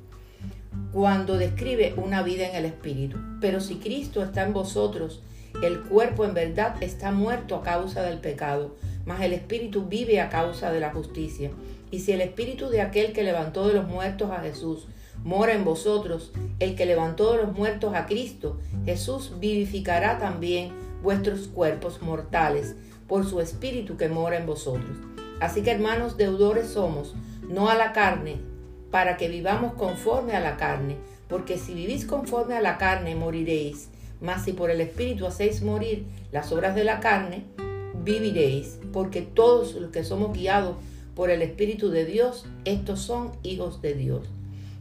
cuando 0.91 1.37
describe 1.37 1.95
una 1.97 2.21
vida 2.21 2.47
en 2.47 2.55
el 2.55 2.65
Espíritu. 2.65 3.17
Pero 3.41 3.59
si 3.59 3.75
Cristo 3.75 4.23
está 4.23 4.43
en 4.43 4.53
vosotros, 4.53 5.21
el 5.61 5.81
cuerpo 5.81 6.25
en 6.25 6.33
verdad 6.33 6.81
está 6.81 7.11
muerto 7.11 7.55
a 7.55 7.63
causa 7.63 8.03
del 8.03 8.19
pecado, 8.19 8.75
mas 9.05 9.21
el 9.21 9.33
Espíritu 9.33 9.85
vive 9.85 10.21
a 10.21 10.29
causa 10.29 10.71
de 10.71 10.79
la 10.79 10.91
justicia. 10.91 11.51
Y 11.93 11.99
si 11.99 12.11
el 12.11 12.21
Espíritu 12.21 12.69
de 12.69 12.81
aquel 12.81 13.13
que 13.13 13.21
levantó 13.21 13.67
de 13.67 13.75
los 13.75 13.87
muertos 13.87 14.31
a 14.31 14.39
Jesús 14.39 14.87
mora 15.23 15.53
en 15.53 15.63
vosotros, 15.63 16.31
el 16.57 16.73
que 16.73 16.87
levantó 16.87 17.33
de 17.33 17.43
los 17.43 17.55
muertos 17.55 17.93
a 17.93 18.07
Cristo, 18.07 18.57
Jesús 18.83 19.33
vivificará 19.39 20.17
también 20.17 20.71
vuestros 21.03 21.47
cuerpos 21.47 22.01
mortales 22.01 22.73
por 23.07 23.29
su 23.29 23.41
Espíritu 23.41 23.95
que 23.95 24.09
mora 24.09 24.37
en 24.37 24.47
vosotros. 24.47 24.89
Así 25.39 25.61
que 25.61 25.69
hermanos 25.69 26.17
deudores 26.17 26.69
somos, 26.69 27.13
no 27.47 27.69
a 27.69 27.75
la 27.75 27.93
carne, 27.93 28.37
para 28.89 29.15
que 29.15 29.27
vivamos 29.27 29.75
conforme 29.75 30.33
a 30.33 30.39
la 30.39 30.57
carne, 30.57 30.97
porque 31.29 31.59
si 31.59 31.75
vivís 31.75 32.05
conforme 32.05 32.55
a 32.55 32.61
la 32.61 32.79
carne 32.79 33.13
moriréis, 33.13 33.89
mas 34.19 34.43
si 34.45 34.53
por 34.53 34.71
el 34.71 34.81
Espíritu 34.81 35.27
hacéis 35.27 35.61
morir 35.61 36.07
las 36.31 36.51
obras 36.51 36.73
de 36.73 36.85
la 36.85 36.99
carne, 36.99 37.43
viviréis, 38.03 38.79
porque 38.91 39.21
todos 39.21 39.75
los 39.75 39.91
que 39.91 40.03
somos 40.03 40.33
guiados 40.33 40.77
por 41.15 41.29
el 41.29 41.41
Espíritu 41.41 41.89
de 41.89 42.05
Dios, 42.05 42.45
estos 42.65 43.01
son 43.01 43.31
hijos 43.43 43.81
de 43.81 43.93
Dios. 43.93 44.27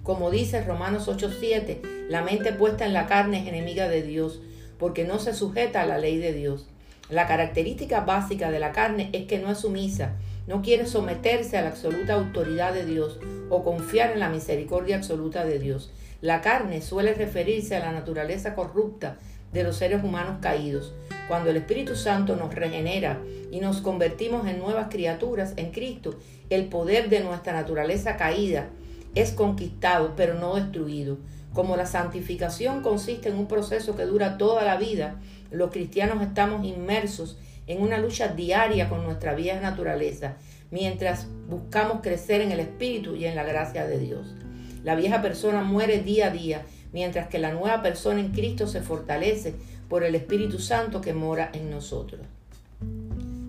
Como 0.03 0.31
dice 0.31 0.65
Romanos 0.65 1.09
8:7, 1.09 2.09
la 2.09 2.23
mente 2.23 2.53
puesta 2.53 2.87
en 2.87 2.93
la 2.93 3.07
carne 3.07 3.43
es 3.43 3.49
enemiga 3.49 3.89
de 3.89 4.03
Dios, 4.03 4.41
porque 4.79 5.05
no 5.05 5.19
se 5.19 5.35
sujeta 5.35 5.83
a 5.83 5.87
la 5.87 5.99
ley 5.99 6.19
de 6.19 6.33
Dios. 6.33 6.67
La 7.09 7.27
característica 7.27 8.01
básica 8.01 8.51
de 8.51 8.59
la 8.59 8.73
carne 8.73 9.11
es 9.13 9.27
que 9.27 9.39
no 9.39 9.51
es 9.51 9.59
sumisa, 9.59 10.15
no 10.47 10.63
quiere 10.63 10.87
someterse 10.87 11.57
a 11.57 11.63
la 11.63 11.69
absoluta 11.69 12.15
autoridad 12.15 12.73
de 12.73 12.85
Dios 12.85 13.21
o 13.49 13.63
confiar 13.63 14.13
en 14.13 14.21
la 14.21 14.29
misericordia 14.29 14.97
absoluta 14.97 15.45
de 15.45 15.59
Dios. 15.59 15.93
La 16.21 16.41
carne 16.41 16.81
suele 16.81 17.15
referirse 17.15 17.77
a 17.77 17.81
la 17.81 17.93
naturaleza 17.93 18.55
corrupta 18.55 19.19
de 19.53 19.65
los 19.65 19.77
seres 19.77 20.03
humanos 20.03 20.39
caídos. 20.41 20.95
Cuando 21.29 21.51
el 21.51 21.57
Espíritu 21.57 21.95
Santo 21.95 22.37
nos 22.37 22.55
regenera 22.55 23.21
y 23.51 23.61
nos 23.61 23.81
convertimos 23.81 24.47
en 24.47 24.59
nuevas 24.59 24.89
criaturas 24.91 25.55
en 25.57 25.71
Cristo, 25.71 26.19
el 26.51 26.67
poder 26.67 27.09
de 27.09 27.21
nuestra 27.21 27.53
naturaleza 27.53 28.17
caída 28.17 28.69
es 29.15 29.33
conquistado 29.33 30.15
pero 30.17 30.35
no 30.35 30.57
destruido. 30.57 31.19
Como 31.53 31.77
la 31.77 31.87
santificación 31.87 32.83
consiste 32.83 33.29
en 33.29 33.37
un 33.37 33.47
proceso 33.47 33.95
que 33.95 34.05
dura 34.05 34.39
toda 34.39 34.65
la 34.65 34.77
vida, 34.77 35.21
los 35.51 35.71
cristianos 35.71 36.23
estamos 36.23 36.65
inmersos 36.65 37.39
en 37.67 37.83
una 37.83 37.99
lucha 37.99 38.29
diaria 38.29 38.89
con 38.89 39.05
nuestra 39.05 39.35
vieja 39.35 39.61
naturaleza, 39.61 40.37
mientras 40.71 41.27
buscamos 41.49 42.01
crecer 42.03 42.41
en 42.41 42.53
el 42.53 42.61
Espíritu 42.61 43.15
y 43.15 43.27
en 43.27 43.37
la 43.37 43.45
gracia 43.45 43.87
de 43.87 43.99
Dios. 43.99 44.35
La 44.83 44.97
vieja 44.97 45.23
persona 45.23 45.63
muere 45.63 46.01
día 46.01 46.29
a 46.29 46.31
día, 46.31 46.63
mientras 46.93 47.29
que 47.29 47.39
la 47.39 47.53
nueva 47.53 47.83
persona 47.83 48.21
en 48.21 48.33
Cristo 48.33 48.67
se 48.67 48.81
fortalece 48.81 49.55
por 49.93 50.05
el 50.05 50.15
Espíritu 50.15 50.59
Santo 50.59 51.03
que 51.03 51.13
mora 51.13 51.51
en 51.53 51.71
nosotros. 51.71 52.23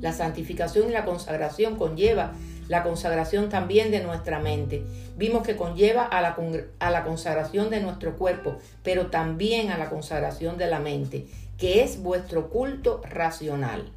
La 0.01 0.12
santificación 0.12 0.89
y 0.89 0.91
la 0.91 1.06
consagración 1.06 1.77
conlleva 1.77 2.34
la 2.67 2.84
consagración 2.84 3.47
también 3.47 3.91
de 3.91 4.03
nuestra 4.03 4.39
mente. 4.39 4.84
Vimos 5.15 5.47
que 5.47 5.56
conlleva 5.56 6.03
a 6.03 6.21
la, 6.21 6.36
a 6.79 6.91
la 6.91 7.06
consagración 7.06 7.69
de 7.69 7.79
nuestro 7.79 8.17
cuerpo, 8.17 8.58
pero 8.84 9.08
también 9.08 9.71
a 9.71 9.77
la 9.77 9.89
consagración 9.89 10.58
de 10.58 10.67
la 10.67 10.82
mente 10.82 11.27
que 11.58 11.82
es 11.82 12.03
vuestro 12.03 12.49
culto 12.49 12.99
racional. 13.10 13.89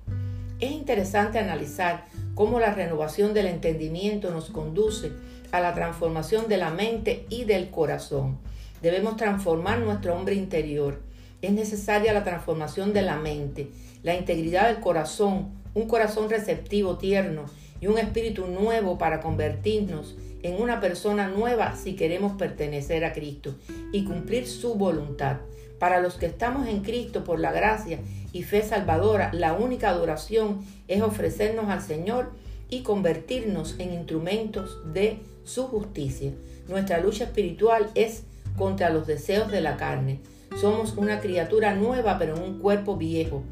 Es 0.61 0.71
interesante 0.71 1.41
analizar 1.41 2.05
cómo 2.37 2.61
la 2.61 2.73
renovación 2.73 3.35
del 3.35 3.47
entendimiento 3.47 4.31
nos 4.31 4.51
conduce 4.51 5.11
a 5.51 5.59
la 5.59 5.75
transformación 5.75 6.47
de 6.47 6.59
la 6.59 6.71
mente 6.71 7.27
y 7.29 7.43
del 7.43 7.71
corazón. 7.71 8.39
Debemos 8.83 9.17
transformar 9.17 9.81
nuestro 9.81 10.15
hombre 10.15 10.37
interior. 10.37 11.06
Es 11.47 11.53
necesaria 11.53 12.13
la 12.13 12.25
transformación 12.25 12.93
de 12.93 13.03
la 13.03 13.15
mente, 13.15 13.69
la 14.03 14.17
integridad 14.17 14.67
del 14.67 14.81
corazón, 14.81 15.51
un 15.75 15.87
corazón 15.87 16.29
receptivo, 16.29 16.99
tierno 16.99 17.45
y 17.81 17.87
un 17.87 17.99
espíritu 17.99 18.49
nuevo 18.49 18.99
para 18.99 19.21
convertirnos 19.21 20.17
en 20.43 20.61
una 20.61 20.81
persona 20.81 21.29
nueva 21.29 21.77
si 21.77 21.95
queremos 21.95 22.33
pertenecer 22.33 23.05
a 23.05 23.13
Cristo 23.13 23.55
y 23.93 24.03
cumplir 24.03 24.49
su 24.49 24.75
voluntad. 24.75 25.37
Para 25.79 26.01
los 26.01 26.15
que 26.15 26.27
estamos 26.27 26.67
en 26.67 26.81
Cristo 26.81 27.23
por 27.23 27.39
la 27.39 27.53
gracia 27.53 28.01
y 28.33 28.43
fe 28.43 28.65
salvadora, 28.65 29.31
la 29.33 29.53
única 29.53 29.91
adoración 29.91 30.65
es 30.89 31.01
ofrecernos 31.01 31.69
al 31.69 31.81
Señor 31.81 32.33
y 32.71 32.83
convertirnos 32.83 33.77
en 33.79 33.93
instrumentos 33.93 34.81
de 34.93 35.21
su 35.45 35.69
justicia. 35.69 36.33
Nuestra 36.67 36.99
lucha 36.99 37.23
espiritual 37.23 37.89
es 37.95 38.25
contra 38.57 38.91
los 38.91 39.07
deseos 39.07 39.49
de 39.53 39.61
la 39.61 39.77
carne. 39.77 40.19
Somos 40.61 40.95
una 40.97 41.21
criatura 41.21 41.75
nueva 41.75 42.19
pero 42.19 42.37
en 42.37 42.43
un 42.43 42.59
cuerpo 42.59 42.97
viejo. 42.97 43.43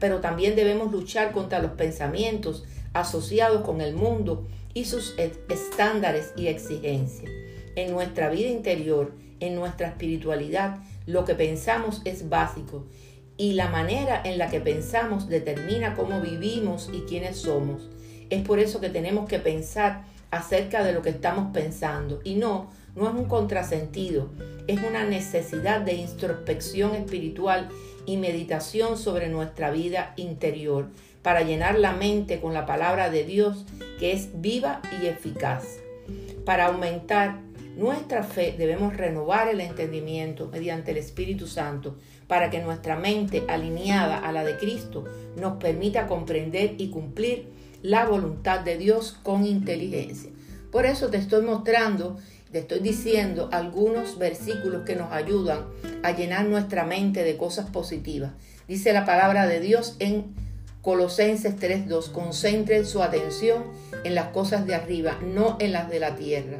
pero 0.00 0.20
también 0.20 0.56
debemos 0.56 0.90
luchar 0.90 1.30
contra 1.32 1.60
los 1.60 1.72
pensamientos 1.72 2.64
asociados 2.94 3.62
con 3.62 3.80
el 3.80 3.94
mundo 3.94 4.46
y 4.74 4.86
sus 4.86 5.14
estándares 5.18 6.32
y 6.36 6.48
exigencias. 6.48 7.30
En 7.76 7.92
nuestra 7.92 8.28
vida 8.30 8.48
interior, 8.48 9.12
en 9.40 9.54
nuestra 9.54 9.88
espiritualidad, 9.88 10.78
lo 11.06 11.24
que 11.24 11.34
pensamos 11.34 12.02
es 12.04 12.28
básico 12.28 12.86
y 13.36 13.52
la 13.52 13.68
manera 13.68 14.20
en 14.24 14.36
la 14.36 14.48
que 14.48 14.60
pensamos 14.60 15.28
determina 15.28 15.94
cómo 15.94 16.20
vivimos 16.20 16.90
y 16.92 17.02
quiénes 17.02 17.36
somos. 17.36 17.88
Es 18.30 18.42
por 18.42 18.58
eso 18.58 18.80
que 18.80 18.90
tenemos 18.90 19.28
que 19.28 19.38
pensar 19.38 20.04
acerca 20.30 20.82
de 20.82 20.92
lo 20.92 21.02
que 21.02 21.10
estamos 21.10 21.52
pensando 21.52 22.20
y 22.24 22.34
no, 22.34 22.70
no 22.98 23.08
es 23.08 23.14
un 23.14 23.26
contrasentido, 23.26 24.28
es 24.66 24.80
una 24.82 25.04
necesidad 25.04 25.80
de 25.80 25.94
introspección 25.94 26.96
espiritual 26.96 27.68
y 28.06 28.16
meditación 28.16 28.98
sobre 28.98 29.28
nuestra 29.28 29.70
vida 29.70 30.14
interior 30.16 30.88
para 31.22 31.42
llenar 31.42 31.78
la 31.78 31.92
mente 31.92 32.40
con 32.40 32.54
la 32.54 32.66
palabra 32.66 33.08
de 33.08 33.22
Dios 33.22 33.64
que 34.00 34.12
es 34.12 34.40
viva 34.40 34.82
y 35.00 35.06
eficaz. 35.06 35.64
Para 36.44 36.66
aumentar 36.66 37.38
nuestra 37.76 38.24
fe 38.24 38.56
debemos 38.58 38.96
renovar 38.96 39.46
el 39.46 39.60
entendimiento 39.60 40.48
mediante 40.48 40.90
el 40.90 40.96
Espíritu 40.96 41.46
Santo 41.46 41.98
para 42.26 42.50
que 42.50 42.60
nuestra 42.60 42.96
mente 42.96 43.44
alineada 43.46 44.18
a 44.18 44.32
la 44.32 44.42
de 44.42 44.56
Cristo 44.56 45.04
nos 45.36 45.58
permita 45.58 46.08
comprender 46.08 46.74
y 46.78 46.90
cumplir 46.90 47.46
la 47.80 48.06
voluntad 48.06 48.60
de 48.60 48.76
Dios 48.76 49.16
con 49.22 49.46
inteligencia. 49.46 50.32
Por 50.72 50.84
eso 50.84 51.08
te 51.08 51.16
estoy 51.16 51.44
mostrando, 51.44 52.18
te 52.52 52.60
estoy 52.60 52.80
diciendo 52.80 53.48
algunos 53.52 54.18
versículos 54.18 54.84
que 54.84 54.96
nos 54.96 55.12
ayudan 55.12 55.66
a 56.02 56.12
llenar 56.12 56.46
nuestra 56.46 56.84
mente 56.84 57.22
de 57.22 57.36
cosas 57.36 57.70
positivas. 57.70 58.32
Dice 58.66 58.92
la 58.92 59.04
palabra 59.04 59.46
de 59.46 59.60
Dios 59.60 59.96
en 59.98 60.34
Colosenses 60.80 61.56
3:2, 61.56 62.08
concentren 62.08 62.86
su 62.86 63.02
atención 63.02 63.64
en 64.04 64.14
las 64.14 64.28
cosas 64.28 64.66
de 64.66 64.74
arriba, 64.74 65.18
no 65.22 65.56
en 65.60 65.72
las 65.72 65.90
de 65.90 66.00
la 66.00 66.16
tierra. 66.16 66.58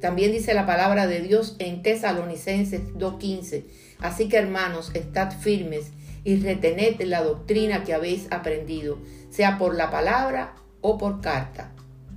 También 0.00 0.32
dice 0.32 0.54
la 0.54 0.64
palabra 0.64 1.06
de 1.06 1.20
Dios 1.20 1.56
en 1.58 1.82
Tesalonicenses 1.82 2.94
2:15, 2.94 3.64
así 3.98 4.28
que 4.28 4.38
hermanos, 4.38 4.90
estad 4.94 5.32
firmes 5.32 5.90
y 6.24 6.36
retened 6.36 7.00
la 7.02 7.22
doctrina 7.22 7.84
que 7.84 7.94
habéis 7.94 8.28
aprendido, 8.30 8.98
sea 9.30 9.58
por 9.58 9.74
la 9.74 9.90
palabra 9.90 10.54
o 10.80 10.96
por 10.96 11.20
carta 11.20 11.72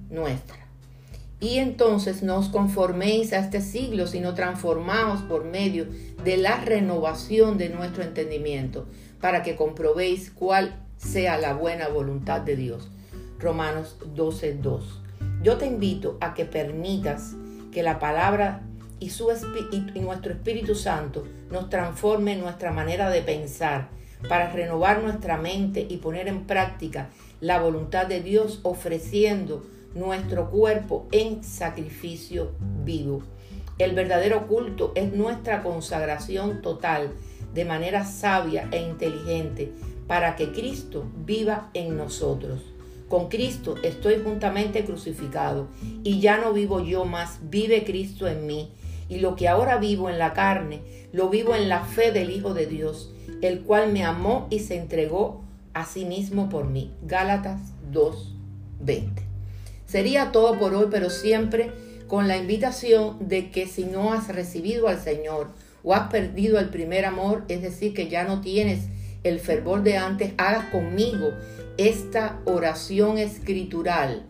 nuestra. 0.09 0.60
Y 1.41 1.57
entonces 1.57 2.21
no 2.21 2.37
os 2.37 2.49
conforméis 2.49 3.33
a 3.33 3.39
este 3.39 3.61
siglo, 3.61 4.05
sino 4.05 4.35
transformaos 4.35 5.21
por 5.23 5.43
medio 5.43 5.87
de 6.23 6.37
la 6.37 6.57
renovación 6.57 7.57
de 7.57 7.69
nuestro 7.69 8.03
entendimiento, 8.03 8.87
para 9.19 9.41
que 9.41 9.55
comprobéis 9.55 10.31
cuál 10.31 10.75
sea 10.97 11.39
la 11.39 11.53
buena 11.53 11.87
voluntad 11.87 12.41
de 12.41 12.55
Dios. 12.55 12.91
Romanos 13.39 13.97
12:2. 14.15 15.01
Yo 15.41 15.57
te 15.57 15.65
invito 15.65 16.19
a 16.21 16.35
que 16.35 16.45
permitas 16.45 17.33
que 17.71 17.81
la 17.81 17.97
palabra 17.97 18.61
y, 18.99 19.09
su 19.09 19.29
y 19.71 19.99
nuestro 19.99 20.33
Espíritu 20.33 20.75
Santo 20.75 21.27
nos 21.49 21.69
transforme 21.69 22.35
nuestra 22.35 22.71
manera 22.71 23.09
de 23.09 23.23
pensar 23.23 23.89
para 24.29 24.51
renovar 24.51 25.01
nuestra 25.01 25.37
mente 25.37 25.87
y 25.89 25.97
poner 25.97 26.27
en 26.27 26.45
práctica 26.45 27.09
la 27.39 27.59
voluntad 27.59 28.05
de 28.05 28.21
Dios 28.21 28.59
ofreciendo 28.61 29.65
nuestro 29.95 30.49
cuerpo 30.49 31.07
en 31.11 31.43
sacrificio 31.43 32.51
vivo. 32.83 33.23
El 33.77 33.93
verdadero 33.93 34.47
culto 34.47 34.91
es 34.95 35.11
nuestra 35.13 35.63
consagración 35.63 36.61
total 36.61 37.11
de 37.53 37.65
manera 37.65 38.05
sabia 38.05 38.67
e 38.71 38.81
inteligente 38.81 39.71
para 40.07 40.35
que 40.35 40.51
Cristo 40.51 41.05
viva 41.25 41.69
en 41.73 41.97
nosotros. 41.97 42.61
Con 43.07 43.27
Cristo 43.27 43.75
estoy 43.83 44.21
juntamente 44.23 44.85
crucificado 44.85 45.67
y 46.03 46.21
ya 46.21 46.37
no 46.37 46.53
vivo 46.53 46.79
yo 46.79 47.05
más, 47.05 47.39
vive 47.49 47.83
Cristo 47.83 48.27
en 48.27 48.45
mí. 48.45 48.71
Y 49.09 49.19
lo 49.19 49.35
que 49.35 49.49
ahora 49.49 49.77
vivo 49.77 50.09
en 50.09 50.17
la 50.17 50.31
carne, 50.31 50.81
lo 51.11 51.29
vivo 51.29 51.53
en 51.53 51.67
la 51.67 51.83
fe 51.83 52.13
del 52.13 52.29
Hijo 52.29 52.53
de 52.53 52.67
Dios, 52.67 53.11
el 53.41 53.61
cual 53.61 53.91
me 53.91 54.05
amó 54.05 54.47
y 54.49 54.59
se 54.59 54.77
entregó 54.77 55.41
a 55.73 55.85
sí 55.85 56.05
mismo 56.05 56.47
por 56.47 56.67
mí. 56.67 56.91
Gálatas 57.01 57.59
2:20. 57.91 59.20
Sería 59.91 60.31
todo 60.31 60.57
por 60.57 60.73
hoy, 60.73 60.87
pero 60.89 61.09
siempre 61.09 61.73
con 62.07 62.29
la 62.29 62.37
invitación 62.37 63.27
de 63.27 63.51
que 63.51 63.67
si 63.67 63.83
no 63.83 64.13
has 64.13 64.29
recibido 64.29 64.87
al 64.87 65.01
Señor 65.01 65.49
o 65.83 65.93
has 65.93 66.09
perdido 66.09 66.59
el 66.59 66.69
primer 66.69 67.03
amor, 67.03 67.43
es 67.49 67.61
decir, 67.61 67.93
que 67.93 68.07
ya 68.07 68.23
no 68.23 68.39
tienes 68.39 68.85
el 69.25 69.41
fervor 69.41 69.83
de 69.83 69.97
antes, 69.97 70.31
hagas 70.37 70.63
conmigo 70.69 71.33
esta 71.77 72.39
oración 72.45 73.17
escritural. 73.17 74.23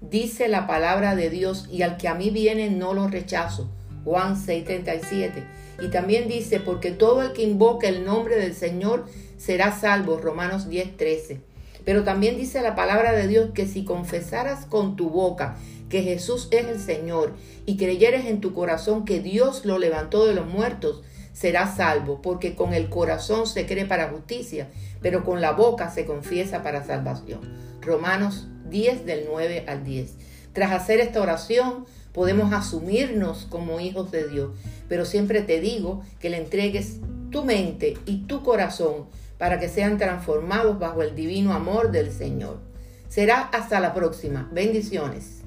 Dice 0.00 0.48
la 0.48 0.66
palabra 0.66 1.14
de 1.14 1.30
Dios 1.30 1.68
y 1.70 1.82
al 1.82 1.96
que 1.96 2.08
a 2.08 2.16
mí 2.16 2.30
viene 2.30 2.70
no 2.70 2.92
lo 2.92 3.06
rechazo. 3.06 3.70
Juan 4.04 4.34
6:37. 4.34 5.44
Y 5.80 5.88
también 5.90 6.26
dice, 6.26 6.58
porque 6.58 6.90
todo 6.90 7.22
el 7.22 7.32
que 7.34 7.42
invoque 7.42 7.86
el 7.86 8.04
nombre 8.04 8.34
del 8.34 8.54
Señor 8.54 9.06
será 9.38 9.78
salvo. 9.78 10.16
Romanos 10.16 10.68
10:13. 10.68 11.53
Pero 11.84 12.04
también 12.04 12.36
dice 12.36 12.62
la 12.62 12.74
palabra 12.74 13.12
de 13.12 13.28
Dios 13.28 13.50
que 13.54 13.66
si 13.66 13.84
confesaras 13.84 14.66
con 14.66 14.96
tu 14.96 15.10
boca 15.10 15.56
que 15.88 16.02
Jesús 16.02 16.48
es 16.50 16.66
el 16.66 16.80
Señor 16.80 17.34
y 17.66 17.76
creyeres 17.76 18.26
en 18.26 18.40
tu 18.40 18.52
corazón 18.52 19.04
que 19.04 19.20
Dios 19.20 19.64
lo 19.64 19.78
levantó 19.78 20.26
de 20.26 20.34
los 20.34 20.46
muertos, 20.46 21.02
será 21.32 21.72
salvo, 21.72 22.22
porque 22.22 22.54
con 22.54 22.72
el 22.72 22.88
corazón 22.88 23.46
se 23.46 23.66
cree 23.66 23.84
para 23.84 24.08
justicia, 24.08 24.68
pero 25.02 25.24
con 25.24 25.40
la 25.40 25.52
boca 25.52 25.90
se 25.90 26.06
confiesa 26.06 26.62
para 26.62 26.84
salvación. 26.84 27.40
Romanos 27.80 28.48
10 28.70 29.04
del 29.04 29.26
9 29.28 29.64
al 29.68 29.84
10. 29.84 30.14
Tras 30.52 30.72
hacer 30.72 31.00
esta 31.00 31.20
oración, 31.20 31.84
podemos 32.12 32.52
asumirnos 32.52 33.46
como 33.50 33.80
hijos 33.80 34.10
de 34.10 34.28
Dios, 34.28 34.50
pero 34.88 35.04
siempre 35.04 35.42
te 35.42 35.60
digo 35.60 36.02
que 36.20 36.30
le 36.30 36.38
entregues 36.38 37.00
tu 37.30 37.44
mente 37.44 37.98
y 38.06 38.26
tu 38.26 38.42
corazón 38.42 39.06
para 39.44 39.58
que 39.58 39.68
sean 39.68 39.98
transformados 39.98 40.78
bajo 40.78 41.02
el 41.02 41.14
divino 41.14 41.52
amor 41.52 41.90
del 41.90 42.10
Señor. 42.10 42.60
Será 43.08 43.42
hasta 43.52 43.78
la 43.78 43.92
próxima. 43.92 44.48
Bendiciones. 44.50 45.43